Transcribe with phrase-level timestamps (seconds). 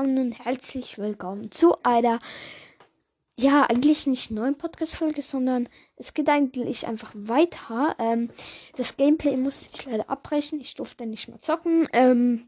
[0.00, 2.20] zusammen und herzlich willkommen zu einer,
[3.36, 7.96] ja, eigentlich nicht neuen Podcast-Folge, sondern es geht eigentlich einfach weiter.
[7.98, 8.30] Ähm,
[8.76, 10.58] das Gameplay musste ich leider abbrechen.
[10.60, 11.86] Ich durfte nicht mehr zocken.
[11.92, 12.46] Ähm,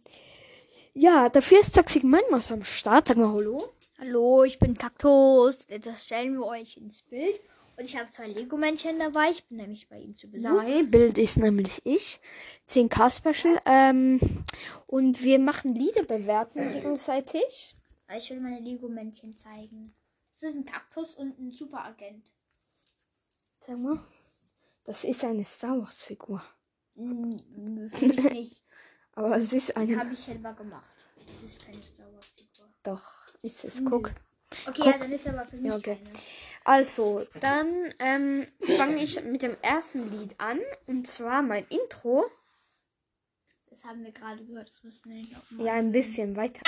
[0.95, 3.09] ja, dafür ist Toxic Mindmas am Start.
[3.09, 3.62] Sag mal Hallo.
[3.98, 5.66] Hallo, ich bin Kaktus.
[5.66, 7.39] Das stellen wir euch ins Bild.
[7.82, 9.32] Und ich habe zwei Lego-Männchen dabei.
[9.32, 10.48] Ich bin nämlich bei ihm zu Besuch.
[10.48, 12.20] Nein, Bild ist nämlich ich.
[12.68, 13.60] 10k Special.
[13.66, 14.20] Ähm,
[14.86, 17.74] und wir machen Lieder bewerten gegenseitig.
[18.16, 19.92] Ich will meine Lego-Männchen zeigen.
[20.30, 22.24] Das ist ein Kaktus und ein Superagent.
[23.58, 23.98] Sag mal.
[24.84, 26.41] Das ist eine Star Wars Figur.
[26.94, 27.36] Finde
[27.98, 28.64] ich nicht.
[29.16, 29.98] Aber es ist eine.
[29.98, 30.94] habe ich selber gemacht.
[31.17, 32.69] Das ist keine Star Wars-Figur.
[32.84, 33.02] Doch,
[33.42, 33.84] ist es.
[33.84, 34.12] Guck.
[34.66, 34.86] Okay, Guck.
[34.86, 35.96] ja, dann ist aber für mich Ja, okay.
[36.02, 36.12] keine.
[36.64, 38.46] Also, dann ähm,
[38.77, 40.60] fange ich mit dem ersten Lied an.
[40.86, 42.24] Und zwar mein Intro.
[43.68, 44.68] Das haben wir gerade gehört.
[44.68, 46.60] Das müssen wir nicht auf Ja, ein bisschen weiter.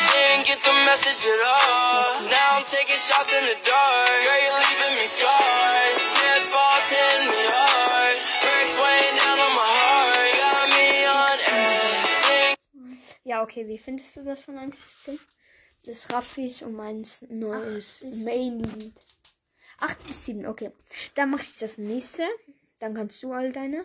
[13.23, 15.19] Ja, okay, wie findest du das von 1 bis 10?
[15.87, 18.95] Das Raffis und meins neues Main-Lied.
[19.81, 20.73] 8 bis 7, okay.
[21.15, 22.23] Dann mache ich das nächste.
[22.79, 23.85] Dann kannst du all deine.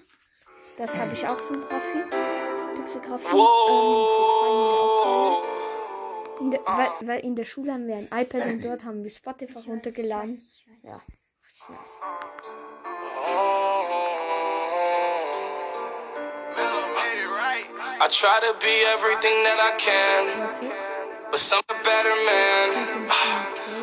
[0.77, 2.03] Das habe ich auch von Raffi.
[2.75, 3.25] Toxic Raffi.
[3.27, 5.59] Ähm, das fallen mir auch keine.
[6.39, 9.11] in der, weil, weil in der Schule haben wir ein iPad und dort haben wir
[9.11, 10.47] Spotify runtergeladen.
[10.83, 11.02] Ja,
[11.44, 12.00] das ist nice.
[18.02, 20.89] I try to be everything that I can.
[21.31, 22.67] But some a better man.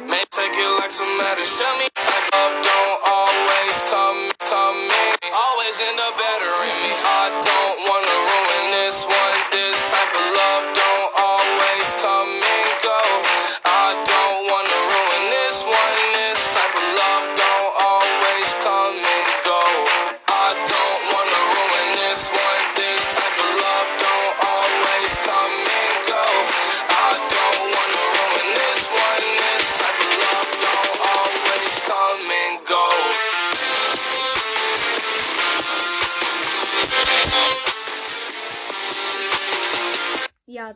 [0.11, 1.67] May take it like some medicine.
[1.67, 5.31] Tell me type of don't always come, come in.
[5.31, 6.93] Always end up bettering me.
[6.95, 9.36] I don't wanna ruin this one.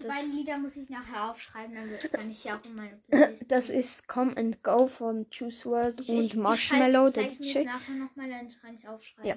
[0.00, 2.97] Die das, beiden Lieder muss ich nachher aufschreiben, dann kann ich sie auch in meine
[3.09, 3.44] Playlist.
[3.50, 7.53] das ist Come and Go von Juice WRLD Ich- und ich- Marshmallow, ich der DJ.
[7.53, 9.28] das nachher nochmal, dann kann ich aufschreiben.
[9.28, 9.37] Ja.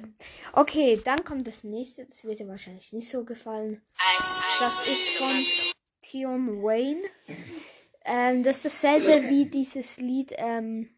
[0.53, 2.05] Okay, dann kommt das nächste.
[2.05, 3.81] Das wird dir wahrscheinlich nicht so gefallen.
[4.59, 5.43] Das ist von
[6.01, 7.01] Tion Wayne.
[8.05, 10.33] Ähm, das ist dasselbe wie dieses Lied.
[10.37, 10.89] Ähm,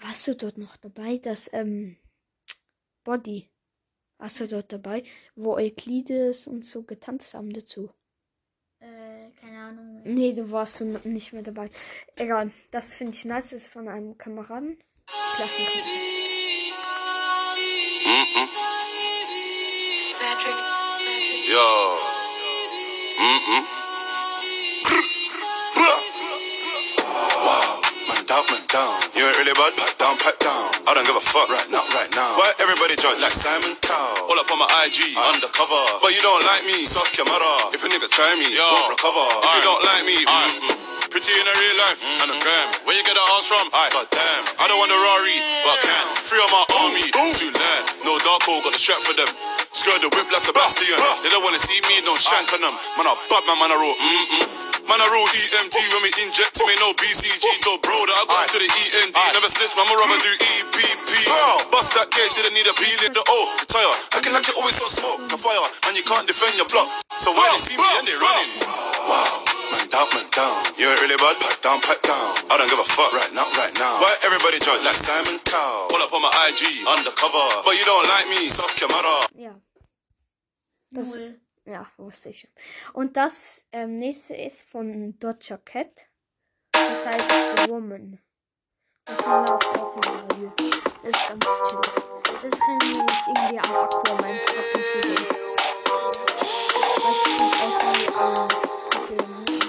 [0.00, 1.18] warst du dort noch dabei?
[1.18, 1.96] Das ähm,
[3.04, 3.50] Body.
[4.18, 5.02] Warst du dort dabei?
[5.34, 7.90] Wo Euclides und so getanzt haben dazu.
[9.64, 10.02] Ahnung.
[10.04, 11.68] Nee, du warst so nicht mehr dabei.
[12.16, 13.50] Egal, das finde ich nice.
[13.50, 14.78] Das ist von einem Kameraden.
[15.06, 15.84] Klassenkamerad.
[21.46, 21.68] Yo.
[23.18, 23.83] Mm-mm.
[28.24, 28.96] Man down, man down.
[29.12, 29.76] You ain't really bad.
[29.76, 30.64] Pack down, pack down.
[30.88, 32.40] I don't give a fuck right now, right now.
[32.40, 34.24] Why everybody joint like Simon Cow?
[34.24, 36.00] All up on my IG, undercover.
[36.00, 37.76] But you don't like me, suck your mother.
[37.76, 38.64] If a nigga try me, Yo.
[38.64, 39.28] won't recover.
[39.44, 40.72] If you don't like me, mm-mm.
[41.12, 42.56] Pretty in a real life and the gram.
[42.72, 42.88] Mm-hmm.
[42.88, 43.68] Where you get the ass from?
[43.68, 44.42] God damn.
[44.56, 45.36] I don't want a Rari,
[45.68, 46.04] but I can.
[46.24, 47.84] Free on my army, too land.
[48.08, 49.28] No dark hole, got the strap for them.
[49.76, 50.96] Skirt the whip like Sebastian.
[51.20, 52.72] They don't wanna see me, no shank on them.
[52.96, 53.92] Man, I bad man, man, I roll.
[53.92, 54.63] Mm-mm.
[54.84, 58.52] Man, I roll EMT when we inject me, no BCG, no bro that I got
[58.52, 59.16] to the END.
[59.16, 61.10] Never snitch, man, I'ma rather do EPP.
[61.72, 63.36] Bust that case, you don't need a B, lit the O.
[63.56, 66.92] Retire, acting like you always got smoke, a fire, and you can't defend your block.
[67.16, 68.50] So why they see me and they running?
[69.08, 70.52] Wow, man down, man down.
[70.76, 72.52] You ain't really bad, pack down, pack down.
[72.52, 74.04] I don't give a fuck right now, right now.
[74.04, 75.88] Why everybody joint like Simon Cow?
[75.88, 77.64] Pull up on my IG, undercover.
[77.64, 79.32] But you don't like me, suck your mother.
[79.32, 79.56] Ja.
[80.92, 81.43] Das, Null.
[81.66, 82.50] Ja, wusste ich schon.
[82.92, 86.08] Und das ähm, nächste ist von Doja Cat.
[86.72, 88.18] Das heißt The Woman.
[89.06, 90.52] Das auf auch im Radio.
[91.02, 91.80] Das ist ganz chill.
[92.42, 94.24] Das erinnert mich irgendwie an Aquaman.
[94.24, 95.14] Ab und zu so.
[97.02, 99.63] Das sieht aus wie ähm,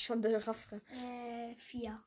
[0.00, 0.80] eigentlich schon der Refrain.
[0.90, 1.98] Äh, vier.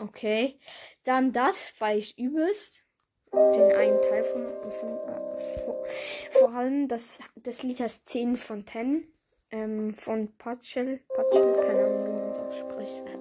[0.00, 0.58] Okay.
[1.04, 2.84] Dann das war ich übelst.
[3.32, 5.84] Den einen Teil von, von äh, vor,
[6.30, 9.12] vor allem das, das Lied heißt 10 von 10
[9.50, 11.00] ähm, von Patchel.
[11.08, 13.04] Patchel, keine Ahnung, wie man es ausspricht.
[13.06, 13.12] Ich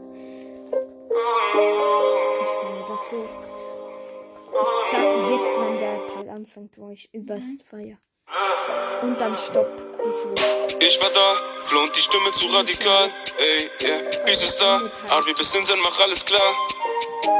[2.59, 3.27] finde das so.
[4.61, 5.01] Ich sag
[5.31, 7.97] jetzt, wenn der Teil anfängt, wo ich übelst feier.
[9.01, 9.67] Und dann Stopp.
[10.79, 13.11] Ich war da, Flo und die Stimme zu radikal.
[13.37, 14.81] Ey, yeah, Peace ist da.
[15.11, 16.53] Arby bis Inseln, mach alles klar.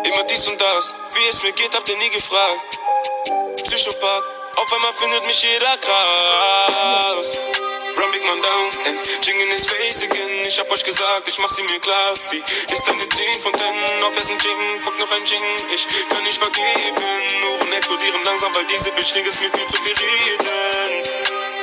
[0.03, 0.93] Immer dies und das.
[1.15, 2.79] Wie es mir geht, habt ihr nie gefragt.
[3.65, 4.23] Psychopath,
[4.57, 7.39] auf einmal findet mich jeder krass.
[7.97, 10.41] Run Big Man down and Jing in his face again.
[10.47, 12.13] Ich hab euch gesagt, ich mach sie mir klar.
[12.15, 12.43] Sie
[12.73, 14.03] ist eine 10 von 10.
[14.03, 15.43] Auf Essen Jing, guck noch ein Jing.
[15.73, 17.03] Ich kann nicht vergeben.
[17.59, 21.12] Uhren explodieren langsam, weil diese Bitch ist mir viel zu viel reden.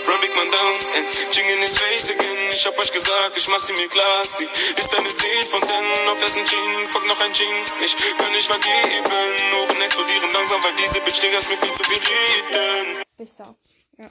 [0.06, 2.48] Run Big Man down and Jing in his face again.
[2.50, 4.24] Ich hab euch gesagt, ich mach sie mir klar.
[4.24, 5.16] Sie ist eine 10
[5.50, 6.08] von 10.
[6.08, 7.56] Auf Essen Jing, guck noch ein Jing.
[7.84, 9.12] Ich kann nicht vergeben.
[9.60, 13.02] Uhren explodieren langsam, weil diese Bitch ist mir viel zu viel reden.
[13.16, 13.56] Bis auf.
[13.98, 14.10] Ja.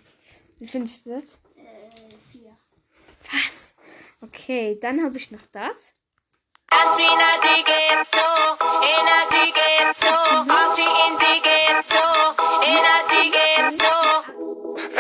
[0.60, 1.40] Wie findest du das?
[1.56, 2.56] Äh, vier.
[3.32, 3.78] Was?
[4.22, 5.94] Okay, dann habe ich noch das.
[6.72, 7.30] Antina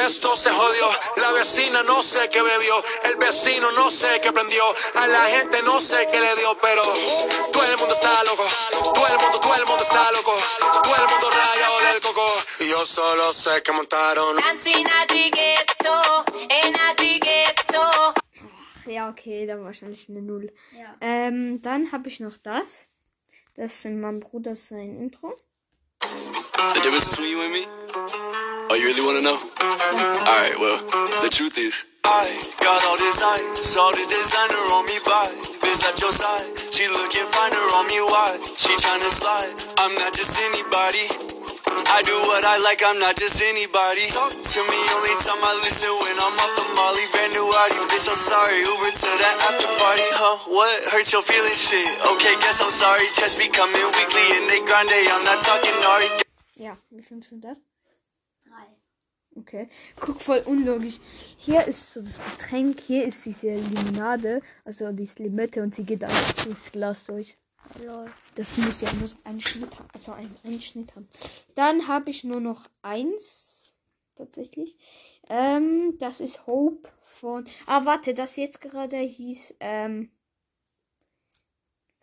[0.05, 4.63] Esto se jodió, la vecina no sé qué bebió, el vecino no sé qué prendió,
[4.95, 6.83] a la gente no sé qué le dio, pero
[7.51, 8.45] todo el mundo está loco,
[8.93, 10.33] todo el mundo, todo el mundo está loco,
[10.83, 12.25] todo el mundo rayado del coco,
[12.59, 14.37] y yo solo sé que montaron.
[18.89, 20.51] Ja, okay, dann wahrscheinlich eine Null.
[20.71, 20.95] Ja.
[20.99, 22.89] Ähm, dann habe ich noch das.
[23.53, 25.37] Das ist mein Bruder sein Intro.
[26.01, 27.65] The difference between you and me?
[27.67, 29.35] Oh, you really wanna know?
[29.35, 30.79] Alright, well,
[31.21, 31.83] the truth is.
[32.05, 32.23] I
[32.61, 35.25] got all this ice, all this designer on me by.
[35.59, 38.39] Bitch left your side, she looking finer on me, why?
[38.55, 41.38] She tryna slide, I'm not just anybody.
[41.89, 44.07] I do what I like, I'm not just anybody.
[44.09, 47.05] Talk to me only time I listen when I'm off the molly.
[47.11, 48.59] Brand new Audi, bitch, I'm sorry.
[48.61, 50.37] Uber to that after party, huh?
[50.49, 50.77] What?
[50.91, 51.87] Hurt your feelings, shit.
[52.15, 53.05] Okay, guess I'm sorry.
[53.13, 54.97] Chest be coming weekly and they grande.
[55.09, 56.09] I'm not talking Nari.
[56.55, 57.61] Ja, wie findest du das?
[59.39, 59.67] Okay.
[59.99, 60.99] Guck, voll unlogisch.
[61.37, 66.03] Hier ist so das Getränk, hier ist diese Limonade, also diese Limette und sie geht
[66.03, 67.37] einfach durchs Glas durch.
[68.35, 71.07] Das muss ja nur einen Schnitt haben, also einen, einen Schnitt haben.
[71.55, 73.75] Dann habe ich nur noch eins,
[74.15, 74.77] tatsächlich.
[75.29, 77.47] Ähm, das ist Hope von.
[77.65, 80.11] Ah, warte, das jetzt gerade hieß, ähm,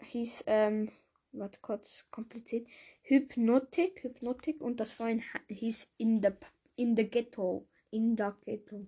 [0.01, 0.91] hieß, ähm,
[1.33, 2.67] warte kurz, kompliziert.
[3.03, 6.31] Hypnotik, Hypnotik und das vorhin hieß in the,
[6.77, 7.69] in the Ghetto.
[7.91, 8.87] In the Ghetto.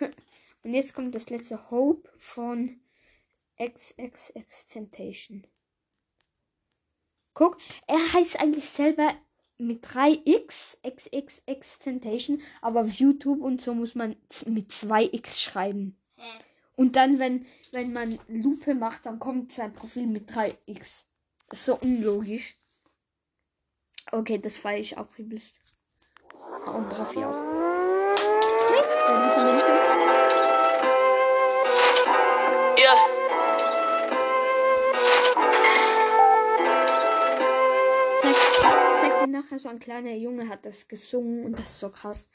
[0.62, 2.80] und jetzt kommt das letzte Hope von
[3.60, 5.46] XXX Temptation.
[7.38, 7.56] Guck,
[7.86, 9.14] er heißt eigentlich selber
[9.58, 15.96] mit 3x XXX Temptation, aber auf YouTube und so muss man mit 2x schreiben.
[16.16, 16.38] Hä?
[16.74, 21.04] Und dann, wenn, wenn man Lupe macht, dann kommt sein Profil mit 3x.
[21.48, 22.56] Das ist so unlogisch.
[24.10, 25.60] Okay, das feiere ich auch übelst.
[26.66, 27.44] Und Raffi auch.
[28.72, 30.37] Nee, der
[39.30, 42.28] nachher, so ein kleiner Junge hat das gesungen und das ist so krass.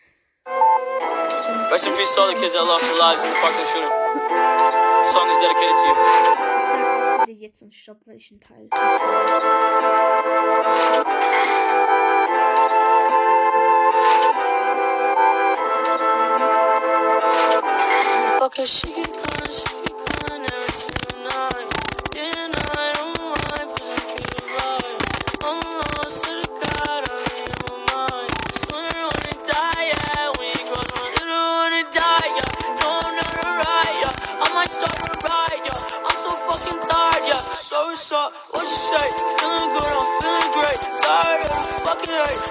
[1.71, 3.89] Rest in peace to all the kids that lost their lives in the Parkland shooting.
[5.03, 5.95] The song is dedicated to you.
[6.57, 8.69] Ich sag wieder jetzt und stopp, welchen Teil.
[18.41, 19.32] Okay, she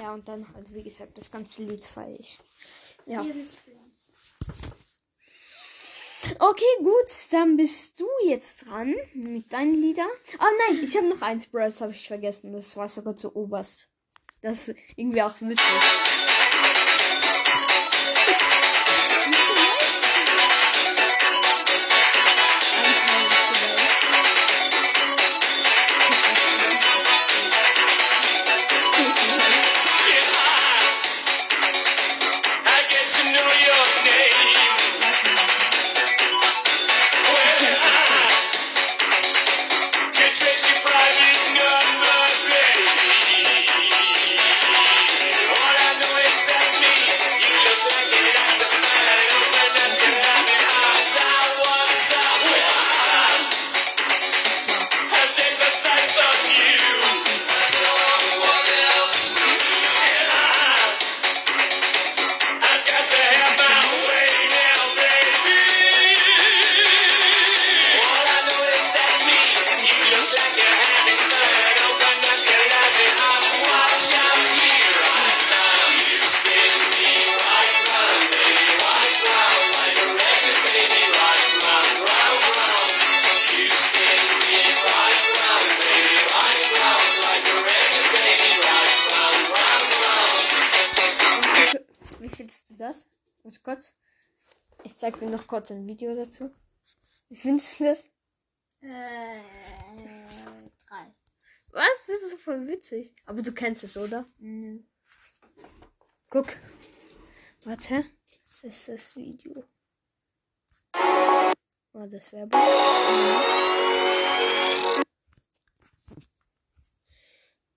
[0.03, 2.39] Ja, und dann halt, wie gesagt, das ganze Lied feiere ich.
[3.07, 3.25] Ja.
[6.39, 10.09] Okay, gut, dann bist du jetzt dran mit deinen Liedern.
[10.39, 12.53] Oh nein, ich habe noch eins, Bro, das habe ich vergessen.
[12.53, 13.89] Das war sogar zu oberst.
[14.41, 16.42] Das ist irgendwie auch witzig.
[93.73, 93.97] Kurz.
[94.85, 96.51] Ich zeig dir noch kurz ein Video dazu.
[97.29, 98.05] Wie findest du das?
[98.81, 99.41] Äh,
[100.87, 101.15] drei.
[101.69, 102.07] Was?
[102.07, 103.15] Das ist so voll witzig.
[103.25, 104.27] Aber du kennst es, oder?
[104.39, 104.81] Nö.
[106.29, 106.49] Guck.
[107.65, 108.05] Warte.
[108.45, 109.65] Das ist das Video.
[111.95, 112.61] Oh, das Werbung.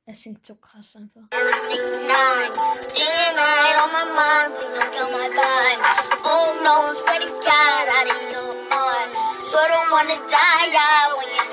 [6.99, 9.11] swear to God, out of your mind.
[9.39, 11.43] Sure don't wanna die, yeah, when you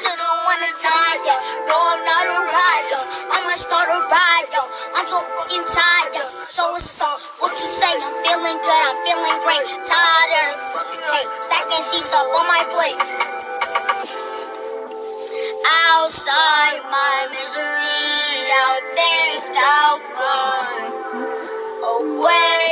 [0.00, 1.68] sure don't wanna die, yeah.
[1.68, 3.04] No, I'm not a riot,
[3.36, 4.54] I'ma start a riot.
[4.96, 7.20] I'm so fucking tired, so what's up?
[7.40, 7.94] What you say?
[8.00, 9.64] I'm feeling good, I'm feeling great.
[9.84, 10.48] Tired of,
[11.12, 13.45] hey, stacking sheets up on my plate.
[15.66, 20.94] Outside my misery, I'll think I'll find
[21.84, 22.65] a way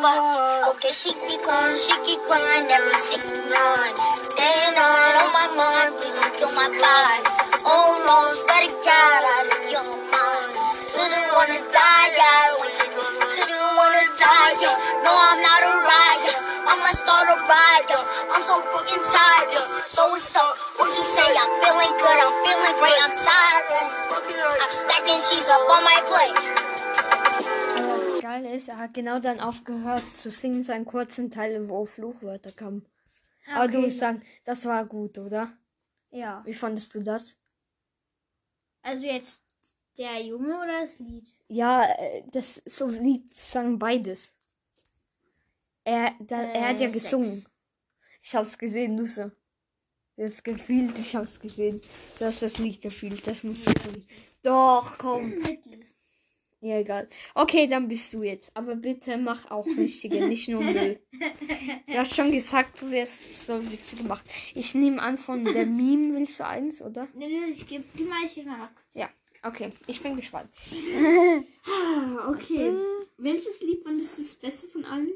[0.00, 0.68] us.
[0.72, 3.94] Okay, she keep crying, she keep crying every single night.
[4.32, 7.24] Day and night on my mind, please don't kill my vibe.
[7.68, 10.50] Oh no, swear to God, out of your mind.
[10.80, 12.56] Shouldn't wanna die, yeah.
[13.36, 14.76] Shouldn't wanna die, yeah.
[15.04, 16.38] No, I'm not a riot.
[16.68, 17.90] I'ma start a riot.
[18.32, 19.66] I'm so fucking tired.
[19.88, 20.56] So what's up?
[20.80, 21.28] What you say?
[21.36, 23.66] I'm feeling good, I'm feeling great, I'm tired.
[24.56, 26.81] I'm stacking cheese up on my plate.
[28.32, 32.86] Geil ist, er hat genau dann aufgehört zu singen, seinen kurzen Teil, wo Fluchwörter kamen.
[33.54, 33.86] Aber du Okay.
[33.86, 35.52] musst sagen, das war gut, oder?
[36.10, 36.42] Ja.
[36.46, 37.36] Wie fandest du das?
[38.82, 39.42] Also jetzt
[39.98, 41.28] der Junge oder das Lied?
[41.48, 44.32] Ja, äh, das so wie sagen beides.
[45.84, 47.36] Er, da, er hat ja Äh, gesungen.
[47.36, 47.50] sechs.
[48.22, 49.30] Ich hab's gesehen, du so.
[50.16, 51.82] Du hast gefühlt, ich hab's gesehen.
[52.18, 54.06] Du hast das nicht gefühlt, das musst du tun.
[54.42, 55.34] Doch, komm.
[56.64, 57.08] Ja, egal.
[57.34, 58.56] Okay, dann bist du jetzt.
[58.56, 61.00] Aber bitte mach auch richtige, nicht nur Müll.
[61.88, 64.24] Du hast schon gesagt, du wirst so Witze gemacht.
[64.54, 67.08] Ich nehme an, von der Meme willst du eins, oder?
[67.14, 68.70] Nee, nee, ich gebe die mal ich mal.
[68.94, 69.10] Ja,
[69.42, 69.70] okay.
[69.88, 70.50] Ich bin gespannt.
[72.28, 72.72] Okay.
[73.18, 75.10] Welches Lied fandest du das Beste von allen,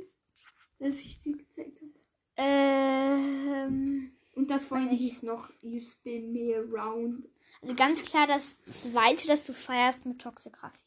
[0.78, 1.92] das ich dir gezeigt habe?
[2.36, 7.28] Ähm, Und das vorhin hieß noch You Spin Me Around.
[7.62, 10.85] also ganz klar das zweite, das du feierst mit Toxografie.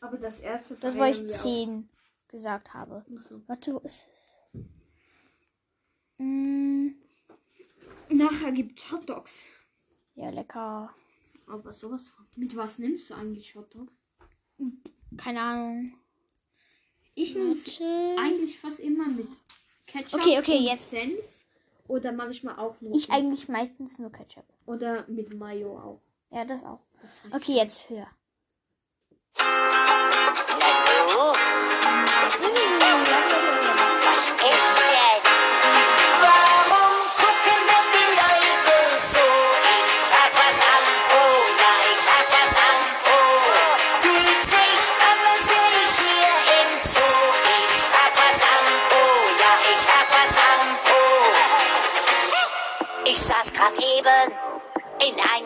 [0.00, 1.38] Aber das erste Das, wo ich wir auch.
[1.38, 1.88] 10
[2.28, 3.04] gesagt habe.
[3.28, 3.40] So.
[3.46, 4.38] Warte, wo ist es?
[6.18, 6.88] Mm,
[8.10, 9.46] Nachher gibt Hot Dogs.
[10.14, 10.92] ja, lecker.
[11.46, 12.14] Aber sowas.
[12.36, 13.88] Mit was nimmst du eigentlich Hot Dog?
[15.16, 15.92] Keine Ahnung.
[17.14, 17.52] Ich nehme
[18.18, 19.28] eigentlich fast immer mit
[19.86, 20.90] Ketchup Okay, okay, und jetzt.
[20.90, 21.24] Senf.
[21.88, 22.94] Oder manchmal auch nur.
[22.94, 24.44] Ich mit- eigentlich meistens nur Ketchup.
[24.66, 26.00] Oder mit Mayo auch.
[26.30, 26.80] Ja, das auch.
[27.32, 28.06] Okay, jetzt höher.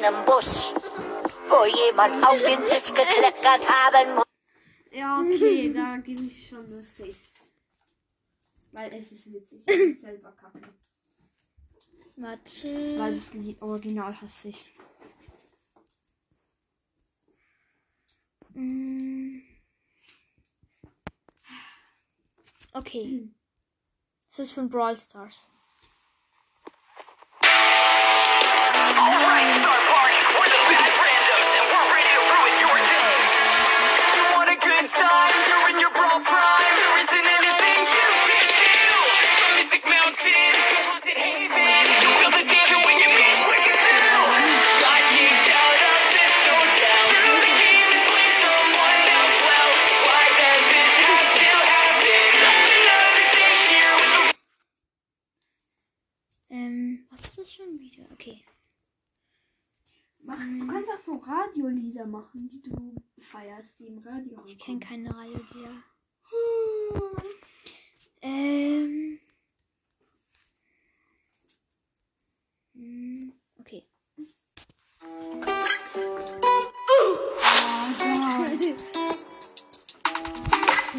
[0.04, 0.73] Einem Bus.
[1.49, 4.25] wo jemand auf den Sitz gekleckert haben muss.
[4.90, 7.52] Ja, okay, da gebe ich schon eine 6.
[8.73, 9.61] Weil es ist witzig.
[9.61, 10.61] Ich bin selber kacke.
[12.16, 12.99] Warte.
[12.99, 14.66] Weil das Lied Original hasse ich.
[18.54, 19.40] Mm.
[22.73, 23.28] Okay.
[24.30, 25.46] Das ist von Brawl Stars.
[27.42, 29.84] Ähm,
[57.14, 58.05] was ist das schon wieder?
[58.12, 58.44] Okay.
[60.37, 64.81] Mach, du kannst auch so Radiolieder machen, die du feierst, die im Radio Ich kenne
[64.81, 65.70] keine Reihe hier.
[68.20, 69.20] Ähm.
[72.75, 73.87] Hm, Okay.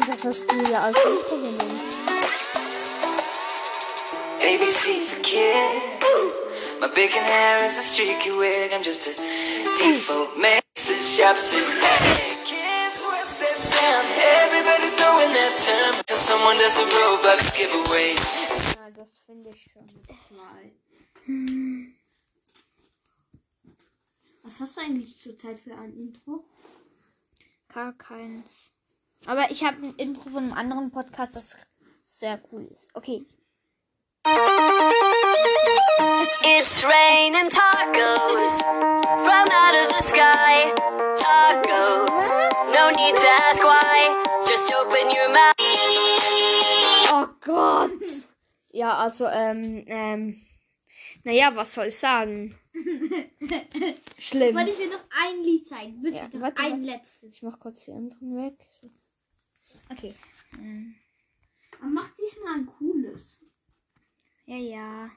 [0.08, 0.96] Das hast du ja als
[6.96, 8.72] bacon hair is a streaky wig.
[8.72, 9.12] I'm just a
[9.76, 11.16] default Mrs.
[11.16, 14.06] Shops and hey, kids, what's that sound?
[14.40, 18.16] Everybody's throwing that term till someone does a Robux giveaway.
[18.80, 19.86] Ja, das finde ich schon.
[19.88, 20.72] Zwei.
[24.42, 26.44] Was hast du eigentlich zurzeit für ein Intro?
[27.74, 28.72] Gar keins.
[29.26, 31.56] Aber ich habe ein Intro von einem anderen Podcast, das
[32.06, 32.88] sehr cool ist.
[32.94, 33.26] Okay.
[36.48, 38.54] It's raining tacos
[39.24, 40.72] from out of the sky.
[41.22, 42.20] Tacos,
[42.74, 44.42] no need to ask why.
[44.46, 45.54] Just open your mouth.
[47.18, 47.90] Oh Gott!
[48.72, 50.42] Ja, also, ähm, ähm.
[51.24, 52.54] Naja, was soll ich sagen?
[54.18, 54.54] Schlimm.
[54.54, 55.98] Wollte ich mir noch ein Lied zeigen?
[56.02, 56.86] Willst Ja, du noch warte, ein warte.
[56.86, 57.32] letztes?
[57.34, 58.54] Ich mach kurz die anderen weg.
[58.80, 58.88] So.
[59.90, 60.14] Okay.
[61.80, 63.40] Aber mach diesmal ein cooles.
[64.46, 65.10] Ja, ja.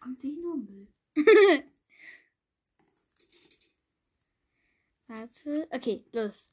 [0.00, 0.88] Kommt nicht nur Müll.
[5.08, 5.68] Warte.
[5.70, 6.48] Okay, los.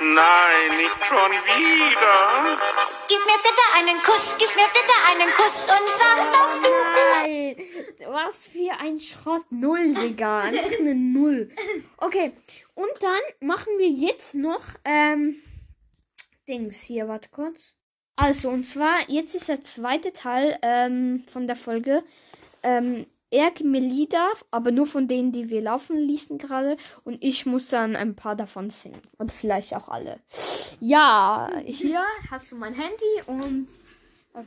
[0.00, 2.58] Nein, nicht schon wieder.
[3.06, 6.70] Gib mir bitte einen Kuss, gib mir bitte einen Kuss und sag doch du.
[7.12, 7.56] Nein!
[8.12, 9.44] Was für ein Schrott.
[9.50, 10.40] Null, Digga.
[10.42, 11.50] Einfach eine Null.
[11.98, 12.32] Okay.
[12.74, 15.40] Und dann machen wir jetzt noch, ähm,
[16.48, 17.76] Dings hier, warte kurz.
[18.20, 22.04] Also, und zwar, jetzt ist der zweite Teil, ähm, von der Folge.
[22.62, 26.76] Ähm, er gibt mir Lieder, aber nur von denen, die wir laufen ließen gerade.
[27.04, 29.00] Und ich muss dann ein paar davon singen.
[29.16, 30.20] Und vielleicht auch alle.
[30.80, 33.68] Ja, hier hast du mein Handy und.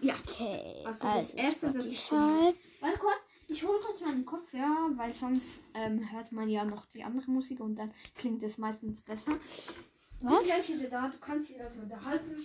[0.02, 0.14] Ja.
[0.24, 0.84] Okay.
[0.86, 2.12] Also das erste, das ich.
[2.12, 3.16] Warte kurz,
[3.48, 7.60] ich hole kurz meinen Kopfhörer, weil sonst ähm, hört man ja noch die andere Musik
[7.60, 9.32] und dann klingt es meistens besser.
[10.24, 10.46] Was?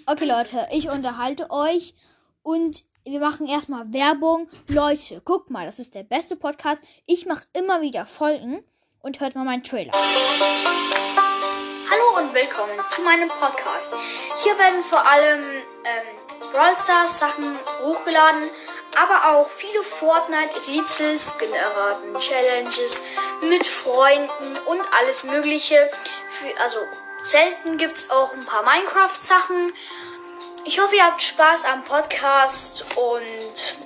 [0.07, 1.95] Okay, Leute, ich unterhalte euch
[2.43, 4.49] und wir machen erstmal Werbung.
[4.67, 6.83] Leute, guckt mal, das ist der beste Podcast.
[7.07, 8.65] Ich mache immer wieder Folgen
[8.99, 9.93] und hört mal meinen Trailer.
[9.93, 13.93] Hallo und willkommen zu meinem Podcast.
[14.43, 15.45] Hier werden vor allem
[15.85, 18.43] ähm, Brawl Stars Sachen hochgeladen,
[19.01, 23.03] aber auch viele Fortnite-Rätsel, Skin-Erraten, Challenges
[23.49, 25.89] mit Freunden und alles Mögliche.
[26.29, 26.79] Für, also
[27.23, 29.73] selten gibt es auch ein paar Minecraft-Sachen.
[30.65, 33.77] Ich hoffe, ihr habt Spaß am Podcast und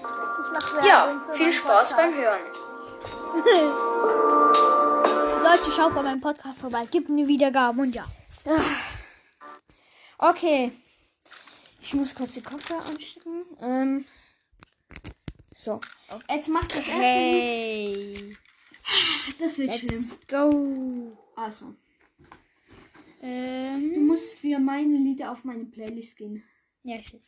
[0.84, 2.40] ja, viel Spaß beim Hören.
[5.42, 6.86] Leute, schaut bei meinem Podcast vorbei.
[6.90, 8.04] Gebt mir Wiedergaben und ja.
[10.18, 10.72] Okay.
[11.80, 13.44] Ich muss kurz die Kopfhörer anstecken.
[13.60, 14.06] Ähm.
[15.54, 15.80] So.
[16.28, 18.14] Jetzt macht das erste Hey.
[18.14, 18.38] Lied.
[19.40, 19.90] Das wird schlimm.
[19.90, 21.18] Let's go.
[21.36, 21.74] Also,
[23.22, 26.42] Ähm, du musst für meine Lieder auf meine Playlist gehen.
[26.82, 27.22] ja, shit.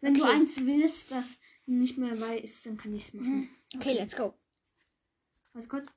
[0.00, 0.32] Wenn du Okay.
[0.34, 3.48] eins willst, das nicht mehr weiß, dann kann ich es machen.
[3.76, 4.34] Okay, let's go.
[5.52, 5.88] Warte kurz.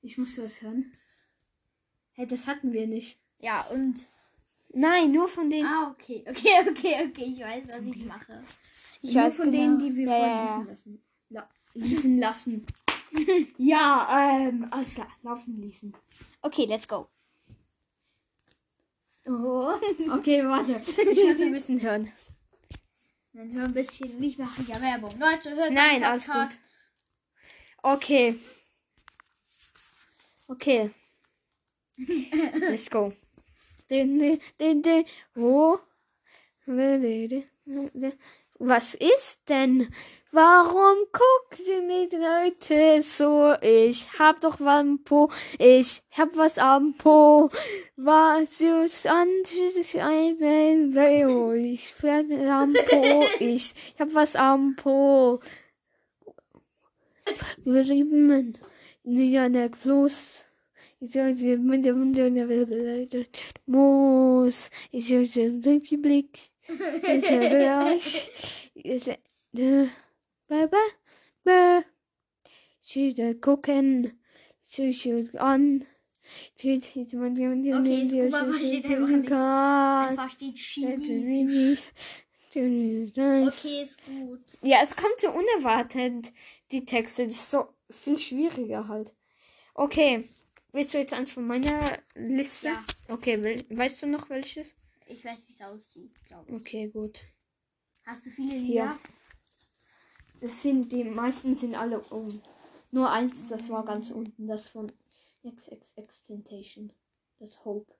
[0.00, 0.92] Ich muss das hören.
[2.12, 3.18] Hey, das hatten wir nicht.
[3.38, 3.96] Ja, und.
[4.74, 5.66] Nein, nur von denen.
[5.66, 7.34] Ah, okay, okay, okay, okay.
[7.36, 8.42] Ich weiß, was ich mache.
[9.00, 9.62] Ich nur weiß von genau.
[9.62, 11.02] denen, die wir Ja, vorhin liefen lassen.
[11.30, 12.66] La liefen lassen.
[13.58, 15.08] ja, ähm, alles klar.
[15.22, 15.92] Laufen ließen.
[16.42, 17.08] Okay, let's go.
[19.26, 19.74] Oh.
[20.10, 20.82] Okay, warte.
[20.84, 22.12] Ich muss ein bisschen hören.
[23.32, 24.22] Dann hör ein bisschen.
[24.22, 25.18] Ich mache ja Werbung.
[25.18, 26.58] Leute, hört Nein, alles Podcast.
[27.82, 28.38] Okay.
[30.48, 30.90] Okay.
[31.98, 33.12] Let's go.
[33.88, 35.04] Din, din, din, din.
[35.34, 35.80] Wo?
[38.58, 39.88] Was ist denn?
[40.34, 43.54] Warum guckt sie mich Leute so?
[43.60, 45.30] Ich hab doch was am Po.
[45.58, 47.50] Ich hab was am Po.
[47.96, 49.28] Was ist an?
[49.44, 50.40] Ich hab
[50.94, 51.26] was
[52.48, 53.24] am Po.
[53.40, 55.40] Ich hab was am Po.
[57.64, 58.56] Gerieben.
[59.04, 60.46] Ja, der Fluss.
[61.00, 62.12] Ich soll sie mit dem
[63.66, 64.70] Moos.
[64.92, 66.51] Ich soll sie durch die Blick.
[67.96, 68.30] Ich.
[71.44, 71.84] Bye.
[72.80, 74.18] Sie soll gucken.
[74.70, 75.84] Schaut an.
[77.80, 79.30] Okay, Scuba versteht einfach nichts.
[79.32, 81.80] Er versteht Chinesisch.
[83.64, 84.40] Okay, ist gut.
[84.62, 86.32] Ja, es kommt so unerwartet,
[86.70, 87.26] die Texte.
[87.26, 89.12] Das ist so viel schwieriger halt.
[89.74, 90.28] Okay.
[90.74, 92.68] Willst du jetzt eins von meiner Liste?
[92.68, 92.84] Ja.
[93.08, 94.74] Okay, wel- weißt du noch welches?
[95.12, 96.56] Ich weiß, wie es aussieht, glaube ich.
[96.56, 97.20] Okay, gut.
[98.04, 98.62] Hast du viele Ja.
[98.62, 98.98] Lieder?
[100.40, 102.42] Das sind die meisten sind alle oben.
[102.90, 104.90] Nur eins, das war ganz unten, das von
[105.46, 106.92] XXX Temptation.
[107.38, 107.94] Das Hope.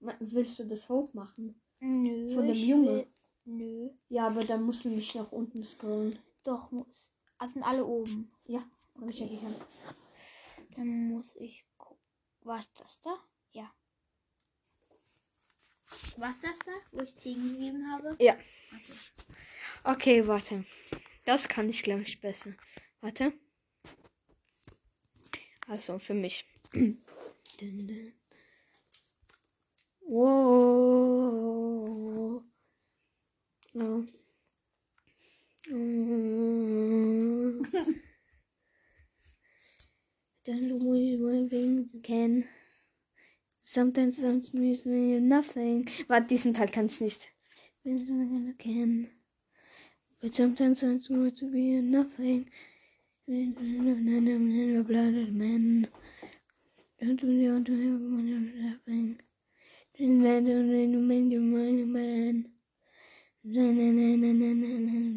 [0.00, 1.60] Willst du das Hope machen?
[1.80, 2.30] Nö.
[2.34, 3.06] Von dem Junge?
[3.44, 3.90] Nö.
[4.08, 6.18] Ja, aber dann musst du mich nach unten scrollen.
[6.44, 7.10] Doch, muss.
[7.38, 8.32] Ah, sind alle oben.
[8.46, 8.64] Ja,
[9.00, 9.66] ja gesagt.
[10.76, 12.02] Dann muss ich gucken.
[12.42, 13.14] War das da?
[13.52, 13.72] Ja.
[16.16, 18.16] Was das da, wo ich 10 gegeben habe?
[18.20, 18.36] Ja.
[19.84, 20.64] Okay, warte.
[21.24, 22.52] Das kann ich, glaube ich, besser.
[23.00, 23.32] Warte.
[25.66, 26.44] Also, für mich.
[30.10, 31.28] Wow.
[33.74, 34.02] Ja.
[35.70, 37.62] Mm.
[40.46, 42.48] Don't we want things again.
[43.70, 44.54] Sometimes sometimes
[44.86, 45.86] me nothing.
[46.08, 47.28] Warte, diesen Teil kann ich nicht.
[50.22, 52.46] But sometimes it's more to be nothing.
[53.26, 53.90] Blooded.
[56.98, 58.00] Don't do you to have.
[58.74, 59.18] Don't.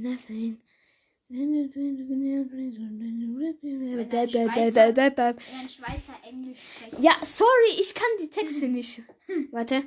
[0.03, 0.57] Nothing.
[5.70, 7.04] Schweizer Englisch sprechen.
[7.04, 9.02] Ja, sorry, ich kann die Texte nicht.
[9.28, 9.48] Hm.
[9.52, 9.84] Warte.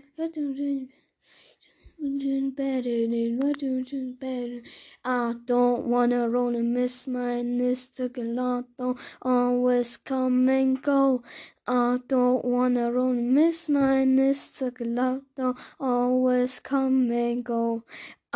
[5.04, 7.58] I don't wanna roll and miss mine.
[7.58, 11.22] This took a lot, don't always come and go.
[11.66, 14.16] I don't wanna roll and miss mine.
[14.16, 17.84] This took a lot, don't always come and go.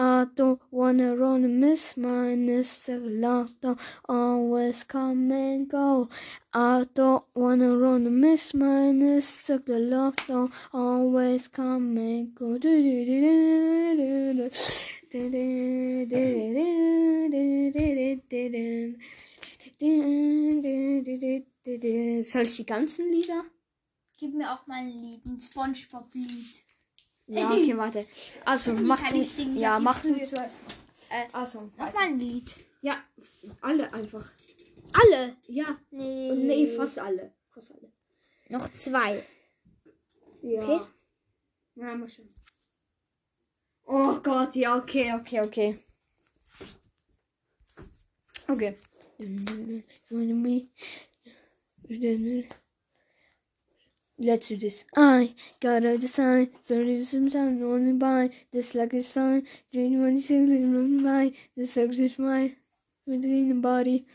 [0.00, 2.46] I don't wanna run and miss mine.
[2.46, 6.08] Took a lot, don't always come and go.
[6.54, 9.00] I don't wanna run and miss mine.
[9.44, 12.60] Took a lot, don't always come and go.
[22.22, 23.44] Soll ich die ganzen Lieder?
[24.16, 26.67] Gib mir auch mal ein Lied, ein Spongebob-Lied.
[27.28, 28.06] Ja, okay, warte.
[28.44, 29.20] Also, mach du.
[29.54, 30.62] Ja, mach du zuerst.
[31.10, 32.54] Äh, also, Mach mal ein Lied.
[32.80, 33.02] Ja,
[33.60, 34.30] alle einfach.
[34.92, 35.36] Alle?
[35.46, 35.78] Ja.
[35.90, 36.32] Nee.
[36.32, 37.32] Nee, fast alle.
[37.50, 37.92] Fast alle.
[38.48, 39.24] Noch zwei.
[40.42, 40.62] Ja.
[40.62, 40.80] Okay.
[41.74, 42.28] Ja, mal schon.
[43.84, 45.78] Oh Gott, ja, okay, okay, okay.
[48.48, 48.76] Okay.
[54.20, 54.84] Let's do this.
[54.96, 56.50] I gotta decide.
[56.62, 58.30] So there's some time running by.
[58.50, 59.46] This like a sign.
[59.72, 61.32] Dream when you simply running by.
[61.56, 62.56] This sucks is my
[63.06, 64.06] within the body.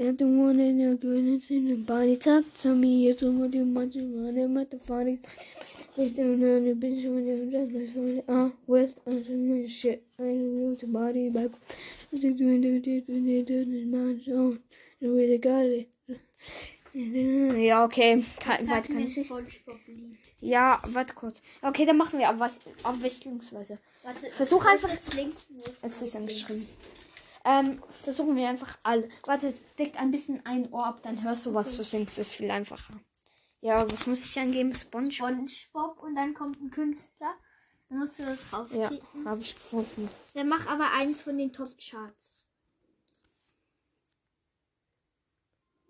[0.00, 2.16] I don't wanna know goodness in the body.
[2.16, 3.08] Talk to me.
[3.08, 3.96] It's so much much.
[3.96, 5.20] I'm at the body.
[5.98, 8.22] We don't know the bitch when you're just my phone.
[8.28, 10.02] Ah, well, I'm some shit.
[10.18, 11.50] I don't know the body back.
[12.12, 14.60] I think we do this, we did it in my zone.
[15.00, 15.88] And we really got it.
[16.98, 18.24] Ja, okay.
[18.40, 19.30] Kann, mir kann ich nicht.
[20.40, 21.42] Ja, warte kurz.
[21.62, 22.50] Okay, dann machen wir abwe
[22.82, 23.78] abwechslungsweise.
[24.02, 24.88] Warte, Versuch einfach.
[24.90, 25.46] jetzt links,
[25.82, 26.66] Es ist angeschrieben.
[27.44, 29.08] Ähm, versuchen wir einfach alle.
[29.24, 32.18] Warte, deck ein bisschen ein Ohr ab, dann hörst du, was du singst.
[32.18, 32.94] Das ist viel einfacher.
[33.60, 34.74] Ja, was muss ich angeben?
[34.74, 35.12] Sponge?
[35.12, 37.34] Spongebob und dann kommt ein Künstler.
[37.88, 39.24] Dann musst du das Ja, draufklicken.
[39.28, 40.08] habe ich gefunden.
[40.34, 42.32] Dann mach aber eins von den Top-Charts.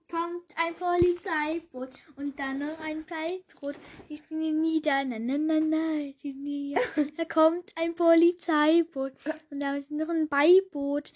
[0.09, 3.77] Kommt ein Polizeiboot und dann noch ein Pfeilbrot.
[4.09, 6.81] Ich bin hier nieder, na na na na, ich bin hier.
[7.17, 9.15] Da kommt ein Polizeiboot
[9.51, 11.13] und da ist noch ein Beiboot.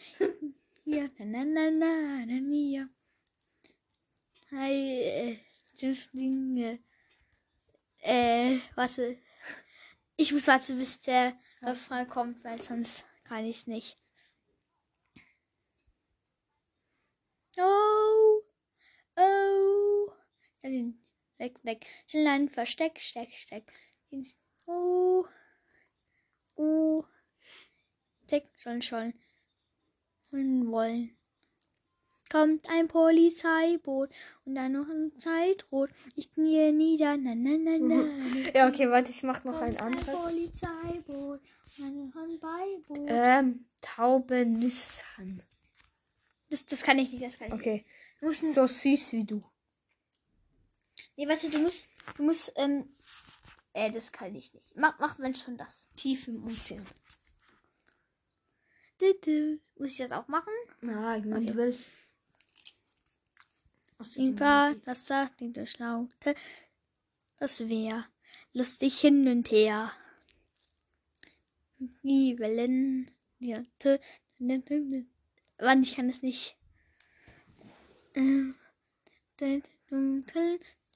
[0.82, 2.88] Hier, na na na na, na hier.
[4.50, 5.38] Hi, äh,
[8.02, 9.18] äh, warte.
[10.16, 13.96] Ich muss warten, bis der Refrain kommt, weil sonst kann ich es nicht.
[17.56, 18.49] Oh.
[21.40, 21.86] Weg, weg.
[22.06, 23.64] Schneller versteck, steck, steck.
[24.66, 25.24] Oh,
[26.56, 27.02] oh.
[28.26, 29.14] Steck, schon, schon.
[30.30, 31.16] Und wollen.
[32.30, 34.10] Kommt ein Polizeiboot
[34.44, 35.88] und dann noch ein Zeitrot.
[36.14, 37.16] Ich knie nieder.
[37.16, 38.04] Na, na, na, na.
[38.54, 40.14] Ja, okay, warte, ich mach noch ein Kommt ein anderes.
[40.14, 43.06] Polizeiboot und dann noch ein Beiboot.
[43.08, 45.42] Ähm, Taube Nüsschen.
[46.50, 47.72] Das, das kann ich nicht, das kann ich Okay.
[47.72, 48.22] nicht.
[48.22, 49.40] Musst, So süß wie du.
[51.20, 52.88] Nee, warte, du musst, du musst, ähm,
[53.74, 54.74] äh, das kann ich nicht.
[54.74, 55.86] Mach, mach wenn schon das.
[55.94, 56.84] Tief im Ozean.
[59.76, 60.52] Muss ich das auch machen?
[60.80, 61.46] Na, wenn Okay.
[61.46, 61.88] du willst.
[64.16, 66.34] Irgendwann, das sagt die Durchlaute.
[67.38, 68.06] Das wär
[68.54, 69.92] lustig hin und her.
[72.02, 74.00] Die Wellen, die Tö-
[75.58, 76.56] Wann, ich kann es nicht.
[78.14, 78.54] Ähm,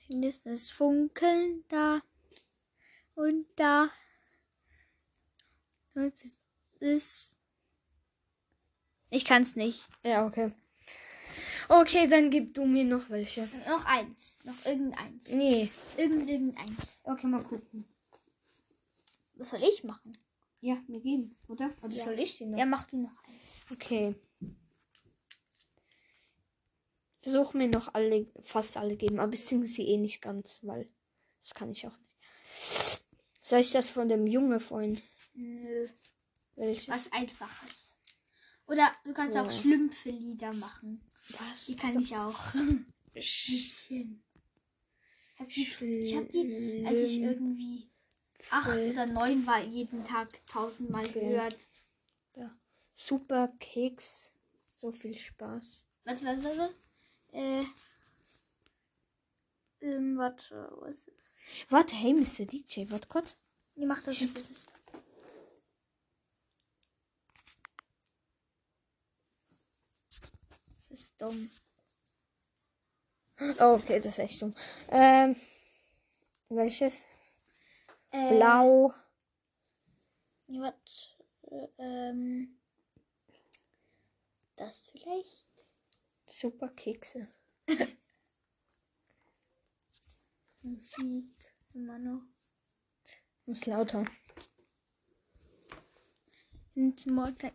[0.08, 2.02] dann ist das Funkeln da
[3.14, 3.90] und da.
[5.94, 6.12] Und
[6.80, 7.38] ist.
[9.10, 9.86] Ich kann es nicht.
[10.04, 10.52] Ja, okay.
[11.68, 13.48] Okay, dann gib du mir noch welche.
[13.68, 14.38] Noch eins.
[14.44, 15.30] Noch irgendeins.
[15.30, 15.70] Nee.
[15.96, 17.00] Irgend, irgendeins.
[17.04, 17.84] Okay, mal gucken.
[19.34, 20.12] Was soll ich machen?
[20.60, 21.70] Ja, mir geben, oder?
[21.82, 22.04] Oder Ja.
[22.04, 22.58] soll ich die noch?
[22.58, 23.72] Ja, mach du noch eins.
[23.72, 24.14] Okay.
[27.24, 30.86] Versuch mir noch alle, fast alle geben, aber ich singe sie eh nicht ganz, weil
[31.40, 33.02] das kann ich auch nicht.
[33.40, 35.00] Soll ich das von dem Junge vorhin?
[35.32, 35.88] Nö.
[36.56, 36.88] Welches?
[36.88, 37.94] Was Einfaches.
[38.66, 39.50] Oder du kannst auch Ja.
[39.52, 41.00] Schlümpfe-Lieder machen.
[41.38, 41.64] Was?
[41.66, 42.38] Die kann So- ich auch.
[43.14, 44.22] Bisschen.
[45.38, 47.88] Ich hab die, ich hab die, als ich irgendwie
[48.50, 51.20] acht oder neun war, jeden Tag tausendmal Okay.
[51.20, 51.56] gehört.
[52.36, 52.54] Ja.
[52.92, 54.30] Super Keks.
[54.76, 55.86] So viel Spaß.
[56.04, 56.74] Warte, warte, warte.
[57.34, 57.64] Äh.
[59.80, 61.36] Ähm, warte, was ist?
[61.68, 62.46] Warte, hey, Mr.
[62.46, 63.38] DJ, warte kurz.
[63.74, 64.72] Ihr macht das nicht, das ist.
[70.76, 71.50] Das ist dumm.
[73.58, 74.54] Oh, okay, das ist echt dumm.
[74.88, 75.34] Ähm,
[76.48, 77.04] welches?
[78.12, 78.94] Äh, Blau.
[80.46, 81.16] Ja, wat,
[81.50, 82.60] äh, ähm.
[84.54, 85.46] Das vielleicht?
[86.36, 87.28] Super Kekse.
[90.62, 91.30] Musik.
[91.72, 92.22] Immer noch.
[93.46, 94.04] Muss lauter.
[96.74, 97.52] Und morgen.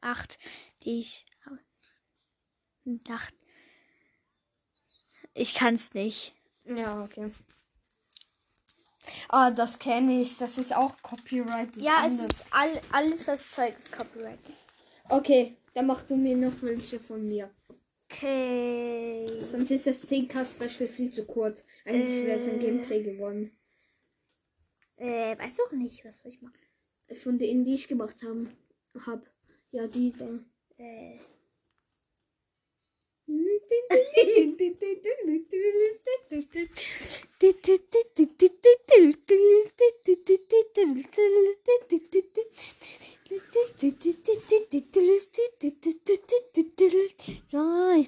[0.00, 0.38] Acht,
[0.82, 1.26] die ich.
[3.08, 3.34] Acht.
[5.34, 6.34] Ich kann's nicht.
[6.64, 7.32] Ja, okay.
[9.28, 10.38] Ah, das kenne ich.
[10.38, 11.76] Das ist auch Copyright.
[11.76, 14.40] Ja, es ist all, alles das Zeug ist Copyright.
[15.08, 17.54] Okay, dann mach du mir noch welche von mir.
[18.10, 19.26] Okay.
[19.40, 21.64] Sonst ist das 10k Special viel zu kurz.
[21.84, 22.64] Eigentlich wäre es ein Äh.
[22.64, 23.52] Gameplay geworden.
[24.96, 26.58] Äh, weiß doch nicht, was soll ich machen?
[27.22, 28.50] Von denen, die ich gemacht haben,
[29.06, 29.30] hab.
[29.70, 30.28] Ja, die da.
[30.76, 31.18] Äh.
[47.50, 48.06] Joy.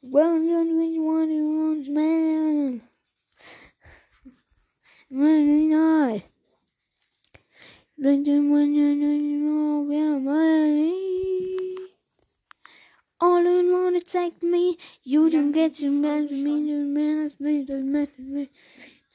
[0.00, 2.82] One on which one you want, man.
[5.10, 6.24] Running high.
[7.96, 10.92] When you know where my
[13.22, 17.84] all in wanna take me, you don't get to match me, you match me, you
[17.84, 18.48] match me.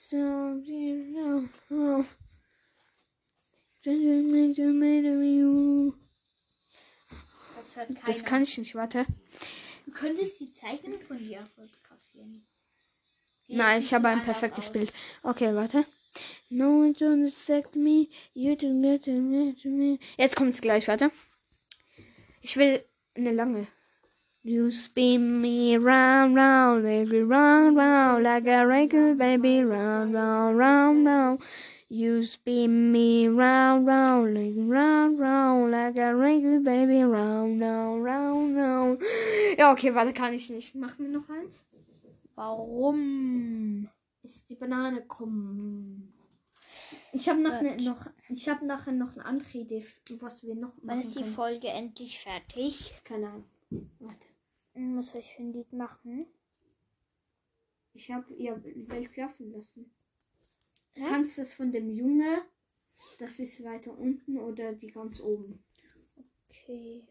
[0.09, 0.17] So
[0.63, 2.05] you know, oh.
[3.83, 3.93] Das
[7.75, 7.99] hört keiner.
[8.05, 9.05] Das kann ich nicht, warte.
[9.85, 12.45] Du könntest die Zeichnung von dir fotografieren.
[13.47, 14.73] Die Nein, ich habe ein perfektes aus.
[14.73, 14.93] Bild.
[15.23, 15.85] Okay, warte.
[16.49, 19.99] No one to accept me, you don't get to match me.
[20.17, 21.11] Jetzt kommt's gleich, warte.
[22.41, 22.81] Ich will
[23.15, 23.67] eine lange.
[24.47, 31.05] You spin me round, round, baby, round, round, like a regular baby, round, round, round,
[31.05, 31.41] round.
[31.89, 38.55] You spin me round, round, like round, round, like a regular baby, round, round, round,
[38.55, 39.01] round.
[39.57, 40.75] Ja, okay, warte, kann ich nicht.
[40.75, 41.65] Mach mir noch eins.
[42.35, 43.89] Warum?
[44.23, 46.13] Ist die Banane krumm?
[47.11, 49.85] Ich habe noch, ne, noch, ich habe nachher noch eine andere Idee,
[50.21, 51.35] was wir noch Wann machen ist die können.
[51.35, 52.93] Folge endlich fertig?
[53.03, 53.43] Keine Ahnung.
[53.99, 54.36] Warte.
[54.77, 56.27] Hm, Was soll ich für ein Lied machen?
[57.93, 59.91] Ich habe ihr Welt klaffen lassen.
[60.93, 62.43] Du kannst das von dem Junge,
[63.17, 65.63] das ist weiter unten oder die ganz oben.
[66.47, 67.07] Okay.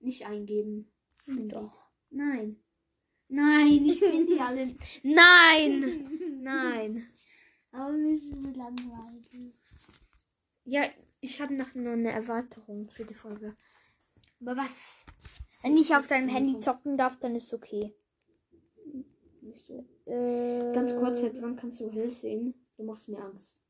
[0.00, 0.90] Nicht eingeben.
[1.26, 1.90] Doch.
[2.08, 2.56] Nein.
[3.28, 4.74] Nein, ich bin die alle.
[5.02, 6.40] Nein!
[6.42, 7.06] Nein.
[7.70, 9.54] Aber mir ist es langweilig.
[10.64, 10.88] Ja,
[11.20, 13.54] ich habe noch nur eine Erweiterung für die Folge.
[14.40, 15.04] Aber was?
[15.62, 17.94] Wenn ich auf deinem Handy zocken darf, dann ist okay.
[19.42, 19.84] Nicht so.
[20.06, 22.54] Äh, Ganz kurz, seit wann kannst du hell sehen?
[22.76, 23.60] Du machst mir Angst.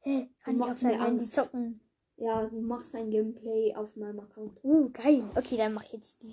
[0.00, 0.30] Hä?
[0.42, 1.34] Kann Du ich machst auf deinem mir Handy Angst.
[1.34, 1.80] zocken?
[2.16, 4.58] Ja, du machst ein Gameplay auf meinem Account.
[4.62, 5.24] Uh, geil.
[5.34, 6.32] Okay, dann mach ich jetzt die.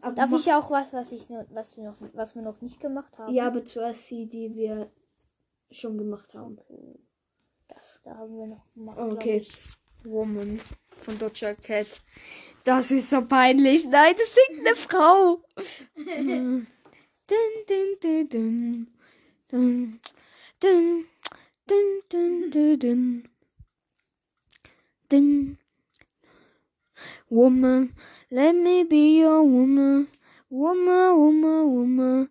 [0.00, 2.80] Aber Darf ich auch was, was ich nur, was du noch, was wir noch nicht
[2.80, 3.32] gemacht haben?
[3.32, 4.90] Ja, aber zuerst die, die wir
[5.70, 6.58] schon gemacht haben.
[7.68, 8.98] Das, da haben wir noch gemacht.
[8.98, 9.46] Okay.
[10.02, 10.60] Woman
[10.96, 11.86] von Doja Cat.
[12.64, 13.84] Das ist so peinlich.
[13.86, 15.42] Nein, das singt eine Frau.
[15.96, 16.66] Dun,
[17.66, 18.86] dun, dun, dun.
[19.50, 20.00] Dun,
[20.60, 21.04] dun,
[21.66, 23.28] dun, dun, dun, dun.
[25.08, 25.58] Dun.
[27.30, 27.94] Woman,
[28.30, 30.08] let me be your woman.
[30.50, 32.28] Woman, woman, woman.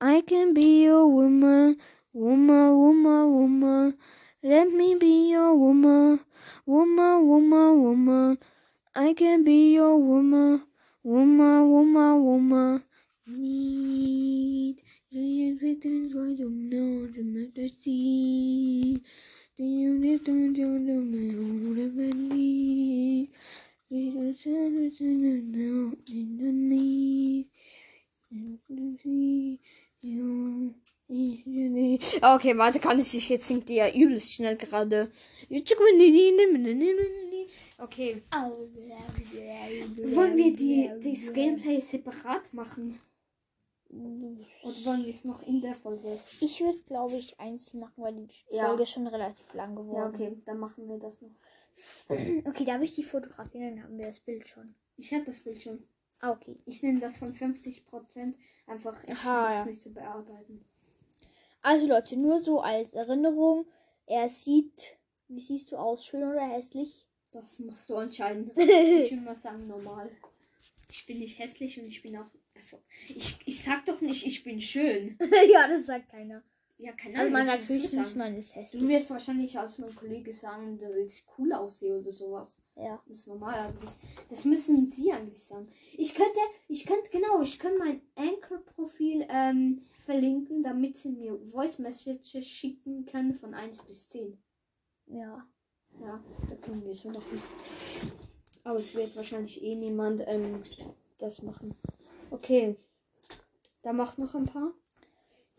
[0.00, 1.78] I can be your woman.
[2.12, 3.98] Woman, woman, woman.
[4.44, 6.20] Let me be your woman.
[6.66, 8.38] Woman, woman, woman.
[8.94, 10.62] I can be your woman.
[11.02, 12.84] Woman, woman, woman.
[13.26, 14.82] Need.
[15.10, 19.00] Do you pretend oh, to do know the melody?
[19.56, 21.00] Do you live to the
[21.88, 23.30] melody?
[23.88, 25.04] Do you try to
[25.40, 27.46] know in the need?
[32.22, 35.10] Okay, warte, kann ich dich jetzt singt die ja übelst schnell gerade.
[37.78, 38.22] Okay.
[40.14, 42.98] Wollen wir die, das Gameplay separat machen?
[43.90, 46.18] Oder wollen wir es noch in der Folge?
[46.40, 48.66] Ich würde, glaube ich, einzeln machen, weil die Ja.
[48.68, 50.14] Folge schon relativ lang Ja, geworden.
[50.14, 51.30] okay, dann machen wir das noch.
[52.48, 53.76] Okay, darf ich die fotografieren?
[53.76, 54.74] Dann haben wir das Bild schon.
[54.96, 55.82] Ich habe das Bild schon.
[56.20, 56.56] Ah, okay.
[56.66, 58.34] Ich nehme das von 50%.
[58.66, 59.64] Einfach, ich muss ja.
[59.64, 60.64] nicht zu bearbeiten.
[61.64, 63.66] Also Leute, nur so als Erinnerung.
[64.04, 64.98] Er sieht,
[65.28, 66.04] wie siehst du aus?
[66.04, 67.06] Schön oder hässlich?
[67.32, 68.50] Das musst du entscheiden.
[68.56, 70.10] ich würde mal sagen, normal.
[70.90, 72.30] Ich bin nicht hässlich und ich bin auch.
[72.54, 75.18] Also, ich, ich sag doch nicht, ich bin schön.
[75.52, 76.42] ja, das sagt keiner.
[76.76, 77.32] Ja, keine Also Ahnung.
[77.32, 78.82] man was sagt höchstens, man ist hässlich.
[78.82, 82.60] Du wirst wahrscheinlich als mein Kollege sagen, dass ich cool aussehe oder sowas.
[82.74, 83.00] Ja.
[83.06, 83.96] Das ist normal, aber das,
[84.28, 85.68] das müssen sie eigentlich sagen.
[85.96, 91.78] Ich könnte, ich könnte, genau, ich könnte mein Anchor-Profil ähm, verlinken, damit sie mir Voice
[91.78, 94.36] Messages schicken können von 1 bis 10.
[95.06, 95.46] Ja.
[96.00, 97.40] Ja, da können wir so machen.
[98.64, 100.60] Aber es wird wahrscheinlich eh niemand ähm,
[101.18, 101.76] das machen.
[102.30, 102.76] Okay.
[103.82, 104.72] Da macht noch ein paar.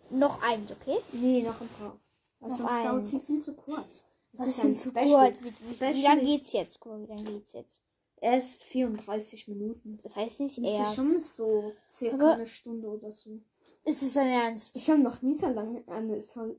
[0.09, 0.97] Noch eins, okay?
[1.13, 1.97] Nee, noch ein paar.
[2.39, 4.03] Weil Noch sonst dauert sie viel zu kurz.
[4.33, 4.75] Es Was ist ist ein
[5.05, 5.31] Special.
[5.31, 5.41] kurz?
[5.43, 6.79] Wie, wie, Special wie lange ist- geht's jetzt?
[6.79, 7.81] Guck mal, wie lange geht's jetzt?
[8.21, 9.99] Erst 34 Minuten.
[10.03, 10.95] Das heißt nicht Das ist erst.
[10.95, 13.39] schon so circa Aber- eine Stunde oder so.
[13.83, 14.75] Ist es dein Ernst?
[14.75, 16.55] Ich habe noch nie so lange eine so,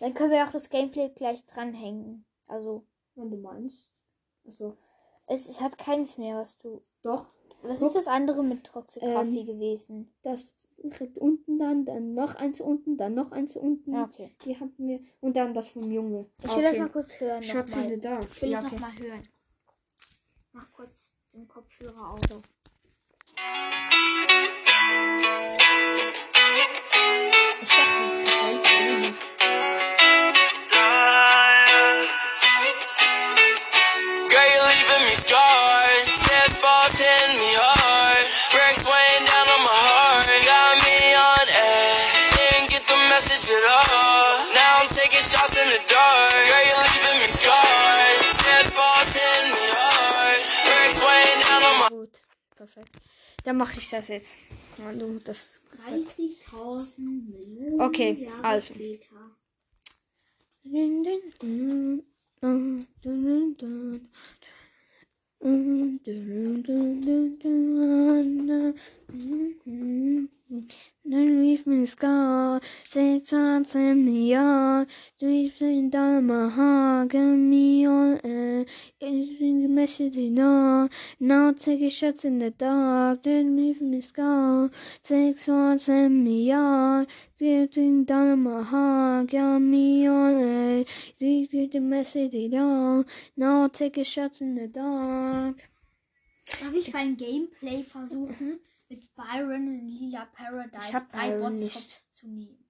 [0.00, 2.24] Dann können wir auch das Gameplay gleich dranhängen.
[2.46, 3.88] Also, wenn du meinst.
[4.44, 4.76] Also,
[5.26, 6.82] es, es hat keins mehr, was du.
[7.02, 7.26] doch.
[7.62, 7.88] Was Guck.
[7.88, 10.14] ist das andere mit Toxicraphie Ähm, gewesen?
[10.22, 10.54] Das
[10.90, 13.92] kriegt unten dann, dann noch eins unten, dann noch eins unten.
[13.92, 14.30] Ja, okay.
[14.44, 15.00] Die hatten wir.
[15.20, 16.26] Und dann das vom Junge.
[16.44, 17.40] Ich will das mal kurz hören.
[17.42, 18.24] Noch in the dark.
[18.30, 18.74] Ich will Ja, es okay.
[18.74, 19.22] noch mal hören.
[20.52, 22.20] Mach kurz den Kopfhörer aus.
[27.62, 29.35] Ich dachte, das gefällt dir eh nicht.
[53.46, 54.38] Dann mache ich das jetzt.
[54.82, 55.60] Hallo, das.
[55.88, 58.74] 30.000 Millionen Okay, Jahre also.
[58.74, 59.14] später.
[69.08, 70.28] Then
[71.04, 74.88] leave me scar, say chance in the yard,
[75.18, 78.64] sleeping down my heart, get me on air,
[79.00, 80.90] getting the message on,
[81.20, 84.70] now taking shots in the dark, then leave me scar,
[85.02, 90.84] take shots in the yard, sleeping down my heart, get me on air,
[91.18, 93.04] get the message on,
[93.36, 95.68] now taking shots in the dark.
[96.60, 101.64] Darf ich beim Gameplay versuchen, mit Byron in Lila Paradise Ich hab drei Byron Bots
[101.64, 102.14] nicht.
[102.14, 102.64] zu nehmen.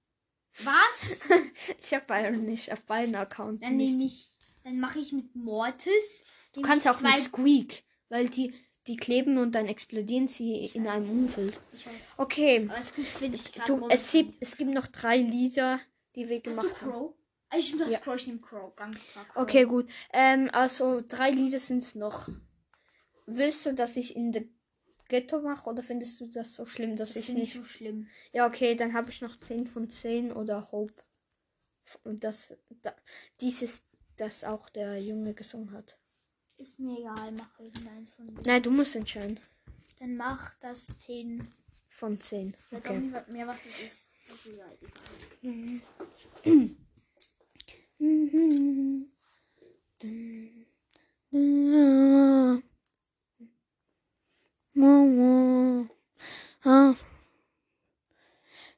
[0.63, 1.29] Was?
[1.83, 3.61] Ich habe Byron nicht auf beiden Accounts.
[3.61, 4.29] Dann nehme ich,
[4.63, 6.23] dann mache ich mit Mortis.
[6.53, 8.53] Du kannst auch mit Squeak, weil die,
[8.87, 11.59] die kleben und dann explodieren sie in einem Umfeld.
[11.73, 12.13] Ich weiß.
[12.17, 12.69] Okay.
[13.67, 15.79] Du, es, gibt, es gibt noch drei Lieder,
[16.15, 17.13] die wir Hast gemacht haben.
[17.49, 17.99] Ah, Ich das Ja.
[17.99, 19.25] Crow, ich nehme Crow, ganz klar.
[19.25, 19.43] Crow.
[19.43, 19.89] Okay, gut.
[20.11, 22.27] Ähm, also drei Lieder sind es noch.
[23.25, 24.43] Willst du, dass ich in der
[25.09, 27.53] Ghetto mache oder findest du das so schlimm, dass Das ich nicht.
[27.53, 28.07] so schlimm.
[28.33, 31.03] Ja, okay, dann habe ich noch 10 von 10 oder Hope.
[32.03, 32.93] Und das, da,
[33.39, 33.81] dieses,
[34.17, 35.97] das auch der Junge gesungen hat.
[36.57, 38.41] Ist mir egal, mache ich eins von denen.
[38.45, 39.39] Nein, du musst entscheiden.
[39.99, 41.47] Dann mach das 10.
[41.87, 42.49] Von 10.
[42.49, 42.99] Ich weiß auch Okay.
[42.99, 44.09] nicht mehr, was es ist.
[44.29, 44.65] Also, ja,
[45.41, 45.81] egal.
[56.63, 56.95] Ah.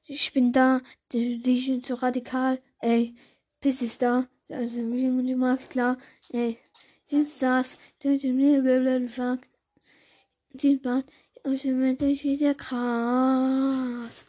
[0.06, 0.82] Ich bin da,
[1.12, 3.16] die, sind so radikal, ey.
[3.60, 5.98] Piss ist da, also du machst klar,
[6.32, 6.58] ey.
[7.10, 7.78] Du das,
[8.24, 9.40] mir blablabla.
[10.54, 11.06] Die Bad,
[11.44, 14.26] ich bin wieder krass.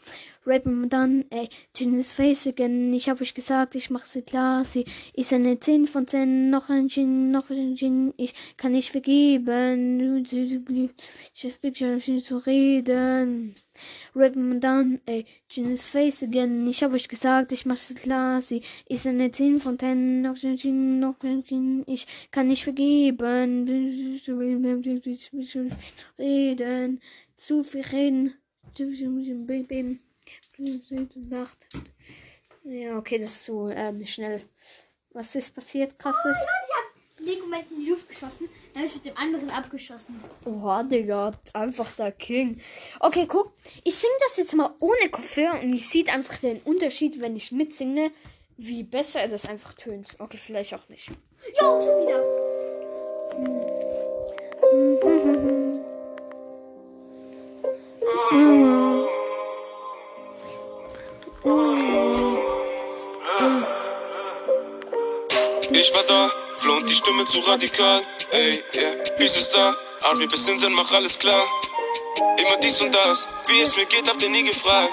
[0.51, 2.93] Und dann, ey, Gin Face again.
[2.93, 4.65] Ich hab euch gesagt, ich mach sie klar.
[4.65, 4.85] Sie
[5.15, 6.51] ist eine 10 von 10.
[6.51, 8.13] Noch ein Gin, noch ein Gin.
[8.17, 10.27] Ich kann nicht vergeben.
[10.27, 13.55] Ich bin schon viel zu reden.
[14.15, 16.67] Und dann, ey, Gin Face again.
[16.67, 18.41] Ich hab euch gesagt, ich mach sie klar.
[18.41, 20.23] Sie ist eine 10 von 10.
[20.23, 21.85] Noch ein Gin, noch ein Gin.
[21.87, 23.67] Ich kann nicht vergeben.
[26.19, 27.01] Reden.
[27.37, 28.35] Zu viel reden.
[29.47, 30.01] Baby.
[31.29, 31.67] Nacht.
[32.65, 34.43] Ja, okay, das ist so ähm, schnell.
[35.13, 35.99] Was ist passiert?
[35.99, 36.37] Krasses?
[37.19, 40.23] In dem Moment in die Luft geschossen, dann ist mit dem anderen abgeschossen.
[40.45, 42.61] Oha, Digga, einfach der King.
[43.01, 43.53] Okay, guck,
[43.85, 47.53] ich singe das jetzt mal ohne Kopfhörer und ich sehe einfach den Unterschied, wenn ich
[47.53, 48.11] mitsinge,
[48.57, 50.17] wie besser das einfach tönt.
[50.19, 51.09] Okay, vielleicht auch nicht.
[51.61, 52.41] Jo, schon wieder.
[61.43, 61.49] Ich
[65.95, 68.03] war da, floh und die Stimme zu radikal.
[68.31, 69.75] Ey, yeah, Peace ist da,
[70.05, 71.43] Army bis hinten, mach alles klar.
[72.37, 74.93] Immer dies und das, wie es mir geht, habt ihr nie gefragt.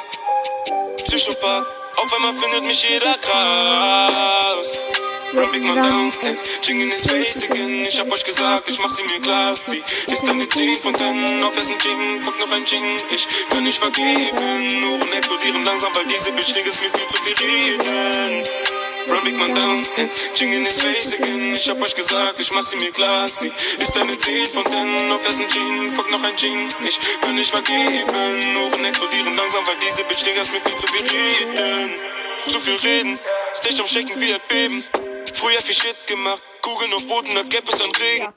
[1.07, 1.65] Psychopath,
[1.97, 4.86] auf einmal findet mich jeder krass.
[5.33, 7.81] Run Big Man down, ey, Ching in his face again.
[7.81, 9.55] Ich hab euch gesagt, ich mach sie mir klar.
[9.55, 12.95] Sie ist eine 10 von 10, auf Essen Ching, guck noch ein Ching.
[13.11, 17.35] Ich kann nicht vergeben, Uhren explodieren langsam, weil diese Bitch ist mir viel zu viel
[17.35, 18.43] reden.
[19.09, 21.53] Run Big Man down, ey, Ching in his face again.
[21.53, 23.27] Ich hab euch gesagt, ich mach sie mir klar.
[23.27, 23.51] Sie
[23.83, 26.69] ist eine 10 von 10, auf Essen Ching, guck noch ein Ching.
[26.87, 31.05] Ich kann nicht vergeben, Uhren explodieren langsam, weil diese Bitch ist mir viel zu viel
[31.05, 31.93] reden.
[32.47, 33.19] Zu viel reden,
[33.55, 35.06] Stage am Shaken wie Erdbeben.
[35.37, 38.23] Früher viel Shit gemacht, Kugeln auf Boden, als gäbe es ein Regen.
[38.23, 38.33] Ja,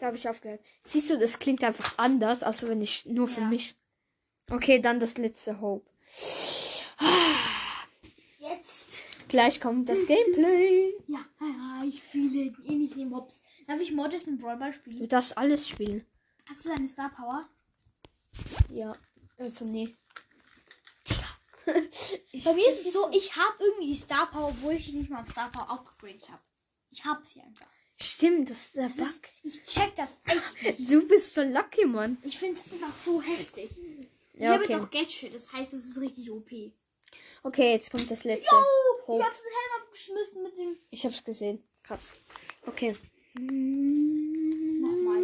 [0.00, 0.60] da habe ich aufgehört.
[0.84, 3.46] Siehst du, das klingt einfach anders, als wenn ich nur für Ja.
[3.48, 3.76] mich.
[4.50, 5.88] Okay, dann das letzte Hope.
[8.38, 9.02] Jetzt.
[9.28, 10.92] Gleich kommt das Gameplay.
[11.08, 13.40] Ja, ja, ich fühle ihn nicht im Hops.
[13.66, 15.08] Darf ich Mortis in Brawl Ball Du spielen?
[15.08, 16.06] darfst alles spielen.
[16.48, 17.48] Hast du seine Star Power?
[18.70, 18.94] Ja,
[19.38, 19.96] also nee.
[22.32, 25.08] Ich- Bei mir ist es so, ich habe irgendwie die Star Power, obwohl ich nicht
[25.10, 26.42] mal auf Star Power aufgegradet habe.
[26.90, 27.66] Ich habe sie einfach.
[28.00, 29.06] Stimmt, das ist der Das Bug.
[29.44, 30.90] ist, ich check das echt nicht.
[30.90, 32.18] Du bist so lucky, Mann.
[32.22, 33.70] Ich finde es einfach so heftig.
[34.34, 34.72] Ich Ja, habe okay.
[34.72, 36.50] jetzt auch Gadget, das heißt, es ist richtig OP.
[37.44, 38.54] Okay, jetzt kommt das letzte.
[39.06, 40.76] Oh, ich habe den Helm abgeschmissen mit dem.
[40.90, 41.62] Ich hab's gesehen.
[41.82, 42.12] Krass.
[42.66, 42.96] Okay.
[43.34, 45.22] Nochmal.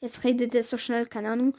[0.00, 1.54] Jetzt redet er so schnell, keine Ahnung.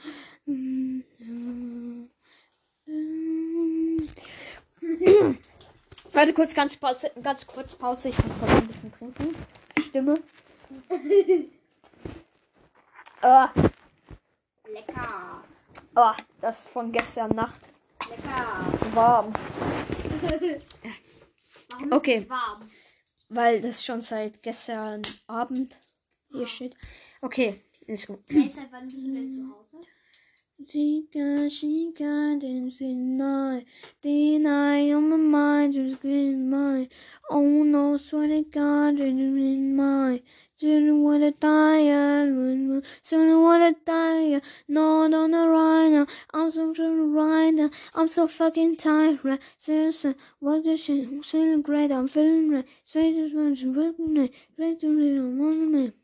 [6.13, 8.09] Warte kurz, ganz, Pause, ganz kurz Pause.
[8.09, 9.35] Ich muss kurz ein bisschen trinken.
[9.79, 10.15] Stimme.
[13.23, 13.49] Ah,
[14.67, 15.43] Lecker.
[15.93, 17.61] ah, das von gestern Nacht.
[18.09, 18.80] Lecker.
[18.93, 19.31] Warm.
[21.69, 22.15] Warum Okay.
[22.17, 22.69] ist es warm?
[23.29, 25.77] Weil das schon seit gestern Abend
[26.29, 26.75] hier steht.
[27.21, 28.19] Okay, ist gut.
[28.29, 29.77] Hey, seit wann bist du denn zu Hause?
[30.67, 33.65] Chica, chica, night.
[34.03, 36.93] Deny on my mind, just green mind.
[37.29, 40.21] Oh no, swear to God, didn't feel mine.
[40.61, 41.87] Soon wanna die,
[43.01, 46.05] soon wanna die, not on the rhino.
[46.35, 46.71] I'm so
[47.15, 49.39] right now, I'm so fucking tired.
[49.57, 51.07] Seriously, what the shit?
[51.07, 52.65] I'm feeling great, I'm feeling great.
[52.85, 55.95] Straight to the fucking straight to the monument.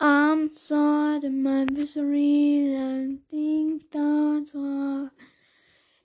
[0.00, 5.08] I'm sorry, my misery, and think that's why.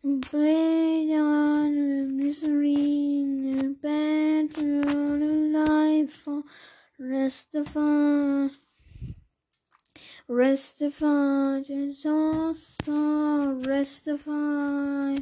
[0.07, 6.43] I'm afraid on the misery in the bed for the life for
[6.97, 8.55] rest of us.
[10.29, 15.19] Rest of us is also rest of us.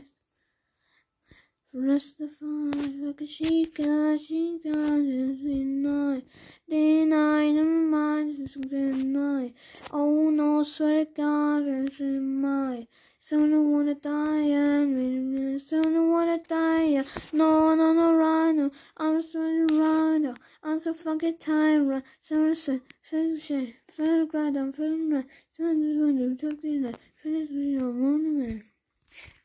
[1.74, 6.26] Rest of us, like a chica, chica, just night.
[6.70, 9.56] Deny the mind, just good night.
[9.92, 12.86] Oh no, swear to God, it's my.
[13.28, 17.04] Soon I wanna die and soon I wanna die.
[17.34, 18.70] No, no, no, rhino.
[18.98, 20.36] I'm so rhino.
[20.62, 22.04] I'm so fucking tired.
[22.22, 24.56] So so so so feel great.
[24.56, 25.26] I'm feeling right.
[25.54, 26.94] So I'm going to talk to you.
[27.16, 28.64] Finish with your monument.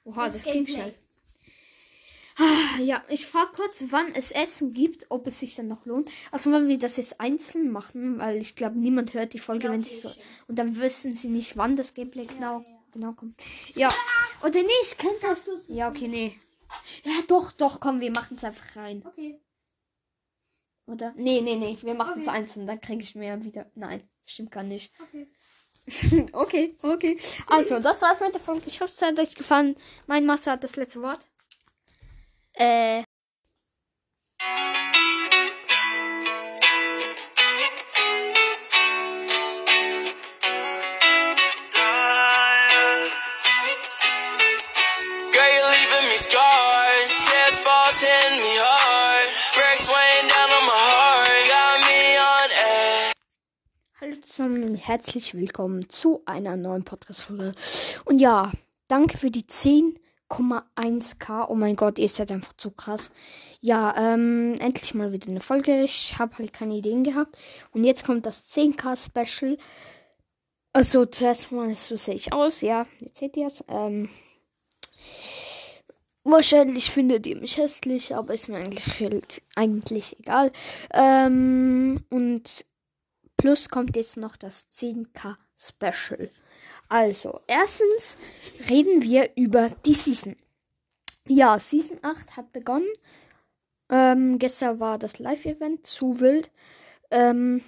[0.05, 0.93] Oha, das ging schnell.
[2.37, 6.11] Ah, Ja, ich frage kurz, wann es Essen gibt, ob es sich dann noch lohnt.
[6.31, 9.83] Also wollen wir das jetzt einzeln machen, weil ich glaube, niemand hört die Folge, wenn
[9.83, 10.11] sie so.
[10.49, 13.41] Und dann wissen sie nicht, wann das Gameplay genau, genau kommt.
[13.75, 13.89] Ja.
[14.43, 15.49] Oder nee, ich könnte das.
[15.69, 16.39] Ja, okay, nee.
[17.05, 19.03] Ja, doch, doch, komm, wir machen es einfach rein.
[19.07, 19.41] Okay.
[20.87, 21.13] Oder?
[21.17, 23.71] Nee, nee, nee, wir machen es einzeln, dann kriege ich mehr wieder.
[23.75, 24.93] Nein, stimmt gar nicht.
[25.01, 25.29] Okay.
[26.33, 27.19] okay, okay.
[27.47, 28.63] Also, das war's mit der Folge.
[28.67, 29.77] Ich hoffe, es hat euch gefallen.
[30.07, 31.27] Mein Master hat das letzte Wort.
[32.55, 33.03] Äh.
[54.41, 57.53] Und herzlich willkommen zu einer neuen Podcast-Folge.
[58.07, 58.51] Und ja,
[58.89, 61.51] danke für die 10,1k.
[61.51, 63.11] Oh mein Gott, ihr seid einfach zu krass.
[63.61, 65.83] Ja, ähm, endlich mal wieder eine Folge.
[65.83, 67.37] Ich habe halt keine Ideen gehabt.
[67.73, 69.59] Und jetzt kommt das 10k-Special.
[70.73, 72.63] Also zuerst mal, so sehe ich aus.
[72.63, 73.63] Ja, jetzt seht ihr es.
[73.69, 74.09] Ähm,
[76.23, 80.53] Wahrscheinlich findet ihr mich hässlich, aber ist mir eigentlich, eigentlich egal.
[80.93, 82.67] Ähm, und
[83.41, 86.31] plus kommt jetzt noch das 10k Special.
[86.89, 88.17] Also, erstens
[88.69, 90.37] reden wir über die Season.
[91.27, 92.89] Ja, Season 8 hat begonnen.
[93.89, 96.51] Ähm, gestern war das Live-Event zu wild.
[97.11, 97.63] Ähm,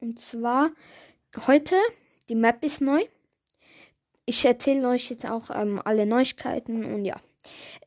[0.00, 0.70] und zwar
[1.46, 1.76] heute,
[2.28, 3.04] die Map ist neu.
[4.26, 7.16] Ich erzähle euch jetzt auch ähm, alle Neuigkeiten und ja.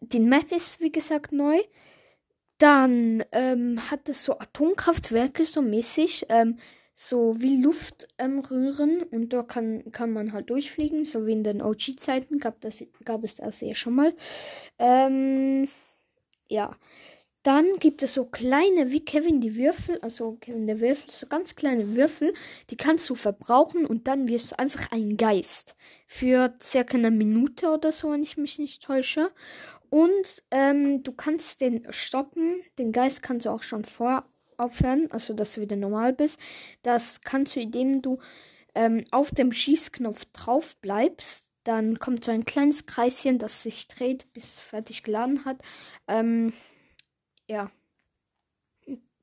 [0.01, 1.61] Die Map ist, wie gesagt, neu.
[2.57, 6.57] Dann ähm, hat es so Atomkraftwerke so mäßig, ähm,
[6.93, 11.43] so wie Luft ähm, rühren und da kann, kann man halt durchfliegen, so wie in
[11.43, 12.61] den OG-Zeiten gab,
[13.03, 14.13] gab es das ja schon mal.
[14.79, 15.67] Ähm,
[16.47, 16.75] ja.
[17.41, 21.55] Dann gibt es so kleine, wie Kevin die Würfel, also Kevin der Würfel, so ganz
[21.55, 22.33] kleine Würfel,
[22.69, 25.75] die kannst du verbrauchen und dann wirst du einfach ein Geist.
[26.07, 29.29] Für circa eine Minute oder so, wenn ich mich nicht täusche.
[29.89, 32.63] Und ähm, du kannst den stoppen.
[32.79, 34.25] Den Geist kannst du auch schon vor
[34.63, 36.39] aufhören, also dass du wieder normal bist.
[36.81, 38.19] Das kannst du, indem du
[38.75, 41.49] ähm, auf dem Schießknopf drauf bleibst.
[41.63, 45.61] Dann kommt so ein kleines Kreischen, das sich dreht, bis es fertig geladen hat.
[46.07, 46.53] Ähm,
[47.47, 47.71] ja.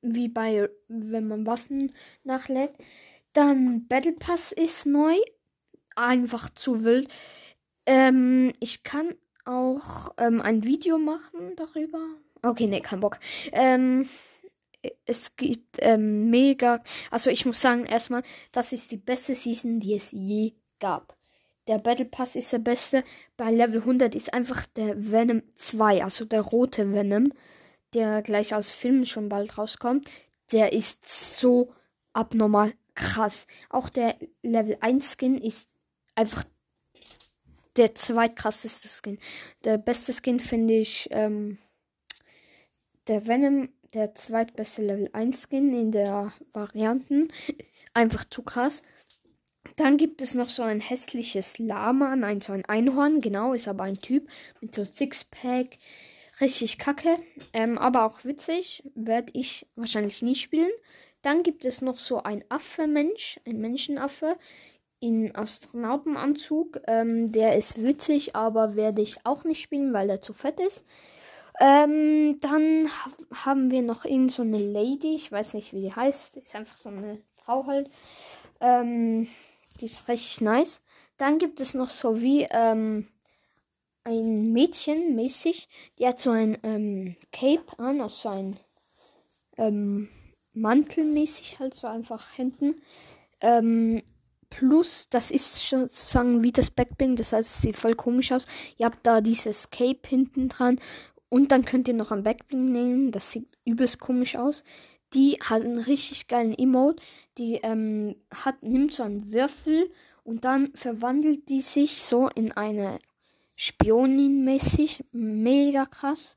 [0.03, 2.73] Wie bei, wenn man Waffen nachlädt.
[3.35, 5.15] Dann Battle Pass ist neu.
[5.97, 7.13] Einfach zu wild.
[7.85, 9.15] Ähm, ich kann
[9.45, 12.01] auch ähm, ein Video machen darüber.
[12.43, 13.19] Okay, nee, kein Bock.
[13.53, 14.09] Ähm,
[15.05, 16.83] es gibt ähm, mega.
[17.11, 18.23] Also ich muss sagen, erstmal,
[18.53, 21.17] das ist die beste Season, die es je gab.
[21.67, 23.05] Der Battle Pass ist der beste.
[23.37, 27.33] Bei Level 100 ist einfach der Venom 2, also der rote Venom,
[27.95, 30.09] der gleich aus Filmen schon bald rauskommt.
[30.53, 31.73] Der ist so
[32.13, 33.47] abnormal krass.
[33.69, 35.69] Auch der Level 1 Skin ist
[36.15, 36.45] einfach
[37.77, 39.19] der zweitkrasseste Skin.
[39.65, 41.59] Der beste Skin finde ich ähm,
[43.07, 47.29] der Venom, der zweitbeste Level 1 Skin in der Varianten.
[47.95, 48.83] Einfach zu krass.
[49.77, 53.85] Dann gibt es noch so ein hässliches Lama, nein, so ein Einhorn, genau, ist aber
[53.85, 54.29] ein Typ
[54.61, 55.79] mit so Sixpack.
[56.41, 57.19] Richtig kacke,
[57.53, 58.83] ähm, aber auch witzig.
[58.95, 60.71] Werde ich wahrscheinlich nie spielen.
[61.23, 64.37] Dann gibt es noch so ein Affe-Mensch, ein Menschenaffe
[65.01, 66.81] in Astronautenanzug.
[66.87, 70.85] Ähm, der ist witzig, aber werde ich auch nicht spielen, weil er zu fett ist.
[71.59, 73.11] Ähm, dann ha
[73.45, 76.37] haben wir noch irgend so eine Lady, ich weiß nicht, wie die heißt.
[76.37, 77.91] Ist einfach so eine Frau halt.
[78.61, 79.27] Ähm,
[79.81, 80.83] die ist richtig nice.
[81.17, 83.09] Dann gibt es noch so wie ähm,
[84.05, 88.57] ein Mädchen mäßig, die hat so ein ähm, Cape an, also so ein
[89.57, 90.09] ähm,
[90.53, 92.83] Mantel mäßig, halt so einfach hinten.
[93.41, 94.03] Ähm,
[94.49, 98.47] plus, das ist sozusagen wie das Backbling, das heißt, es sieht voll komisch aus.
[98.79, 100.81] Ihr habt da dieses Cape hinten dran
[101.31, 104.63] und dann könnt ihr noch ein Backbling nehmen, das sieht übelst komisch aus.
[105.15, 107.03] Die hat einen richtig geilen Emote,
[107.39, 109.91] die ähm, hat, nimmt so einen Würfel
[110.25, 112.99] und dann verwandelt die sich so in eine
[113.57, 115.05] Spionin mäßig.
[115.13, 116.37] Mega krass.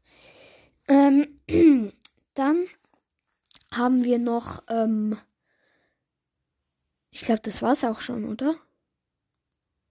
[0.88, 1.40] Ähm,
[2.34, 2.66] dann
[3.72, 5.18] haben wir noch, ähm,
[7.12, 8.56] ich glaube, das war's auch schon, oder?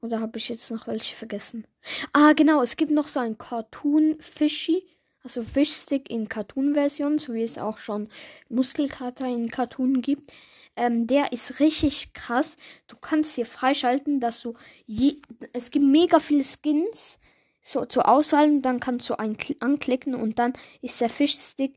[0.00, 1.66] Oder habe ich jetzt noch welche vergessen?
[2.12, 4.84] Ah, genau, es gibt noch so ein Cartoon Fishy,
[5.22, 8.08] also Fishstick in Cartoon-Version, so wie es auch schon
[8.48, 10.32] Muskelkater in Cartoon gibt.
[10.74, 12.56] Ähm, der ist richtig krass.
[12.88, 14.54] Du kannst hier freischalten, dass du
[14.86, 15.16] je,
[15.52, 17.18] es gibt mega viele Skins
[17.62, 21.76] so zur Auswahl und dann kannst du einen anklicken und dann ist der Fischstick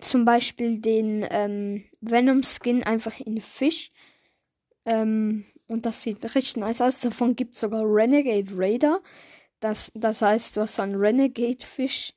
[0.00, 3.90] zum Beispiel den ähm, Venom Skin einfach in Fisch.
[4.84, 7.00] Ähm, und das sieht richtig nice aus.
[7.00, 9.00] Davon gibt es sogar Renegade Raider.
[9.60, 12.14] Das, das heißt, du hast einen Renegade Fisch.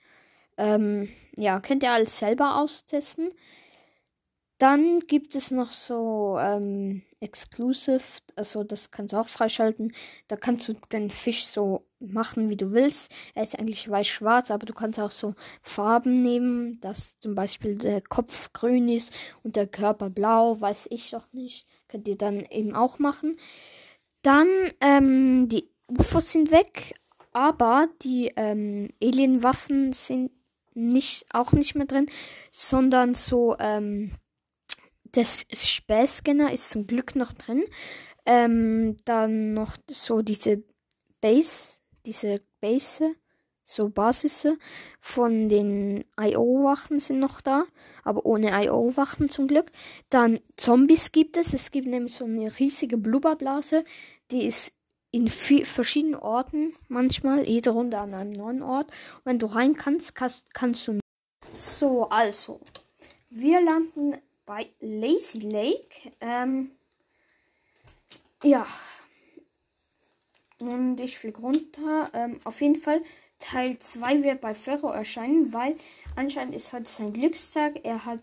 [0.58, 3.30] Ähm, ja, könnt ihr alles selber austesten.
[4.58, 9.94] Dann gibt es noch so ähm, Exclusive, also das kannst du auch freischalten.
[10.30, 13.14] Da kannst du den Fisch so machen, wie du willst.
[13.34, 18.02] Er ist eigentlich weiß-schwarz, aber du kannst auch so Farben nehmen, dass zum Beispiel der
[18.02, 21.68] Kopf grün ist und der Körper blau, weiß ich doch nicht.
[21.90, 23.38] Könnt ihr dann eben auch machen.
[24.22, 24.48] Dann,
[24.80, 26.96] ähm, die UFOs sind weg,
[27.34, 30.32] aber die ähm, Alienwaffen sind
[30.76, 32.08] nicht, auch nicht mehr drin,
[32.52, 34.12] sondern so, ähm,
[35.12, 37.64] das Späßscanner ist zum Glück noch drin.
[38.26, 40.64] Ähm, dann noch so diese
[41.22, 43.16] Base, diese Base,
[43.64, 44.48] so Basis
[45.00, 47.66] von den IO-Wachen sind noch da,
[48.04, 49.72] aber ohne IO-Wachen zum Glück.
[50.10, 51.54] Dann Zombies gibt es.
[51.54, 53.84] Es gibt nämlich so eine riesige Blubberblase,
[54.32, 54.74] die ist
[55.16, 58.88] in verschiedenen Orten manchmal, jede Runde an einem neuen Ort.
[58.88, 61.00] Und wenn du rein kannst, kannst, kannst du.
[61.56, 62.60] So, also.
[63.30, 66.12] Wir landen bei Lazy Lake.
[66.20, 66.72] Ähm,
[68.44, 68.68] ja.
[70.60, 72.10] Und ich fliege runter.
[72.14, 73.02] Ähm, auf jeden Fall,
[73.40, 75.78] Teil 2 wird bei Ferro erscheinen, weil
[76.18, 77.86] anscheinend ist heute sein Glückstag.
[77.86, 78.20] Er hat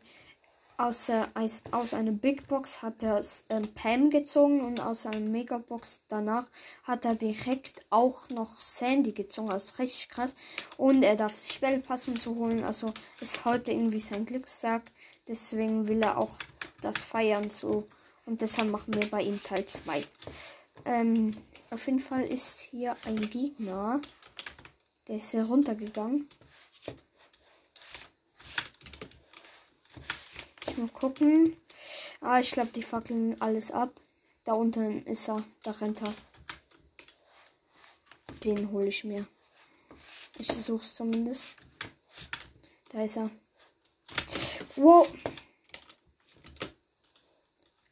[0.83, 1.23] aus, äh,
[1.71, 3.21] aus einer Big Box hat er
[3.51, 6.51] ähm, Pam gezogen und aus einer Megabox danach
[6.83, 9.51] hat er direkt auch noch Sandy gezogen.
[9.51, 10.35] Also richtig krass.
[10.77, 12.65] Und er darf sich Bellpassen zu holen.
[12.65, 14.83] Also ist heute irgendwie sein Glückstag.
[15.29, 16.37] Deswegen will er auch
[16.81, 17.87] das feiern so.
[18.27, 20.05] Und deshalb machen wir bei ihm Teil 2.
[20.85, 21.33] Ähm,
[21.71, 24.01] auf jeden Fall ist hier ein Gegner.
[25.07, 26.29] Der ist hier runtergegangen.
[30.77, 31.57] Mal gucken.
[32.21, 33.91] Ah, ich glaube, die fackeln alles ab.
[34.45, 35.43] Da unten ist er.
[35.63, 36.15] Da rennt er.
[38.45, 39.27] Den hole ich mir.
[40.39, 41.53] Ich versuche es zumindest.
[42.91, 43.31] Da ist er.
[44.77, 45.09] Wow.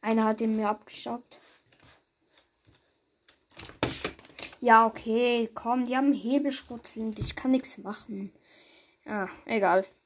[0.01, 1.39] Einer hat ihn mir abgestaubt.
[4.59, 7.21] Ja, okay, komm, die haben Hebelschrotflinte.
[7.21, 8.31] Ich kann nichts machen.
[9.05, 9.85] Ja, egal.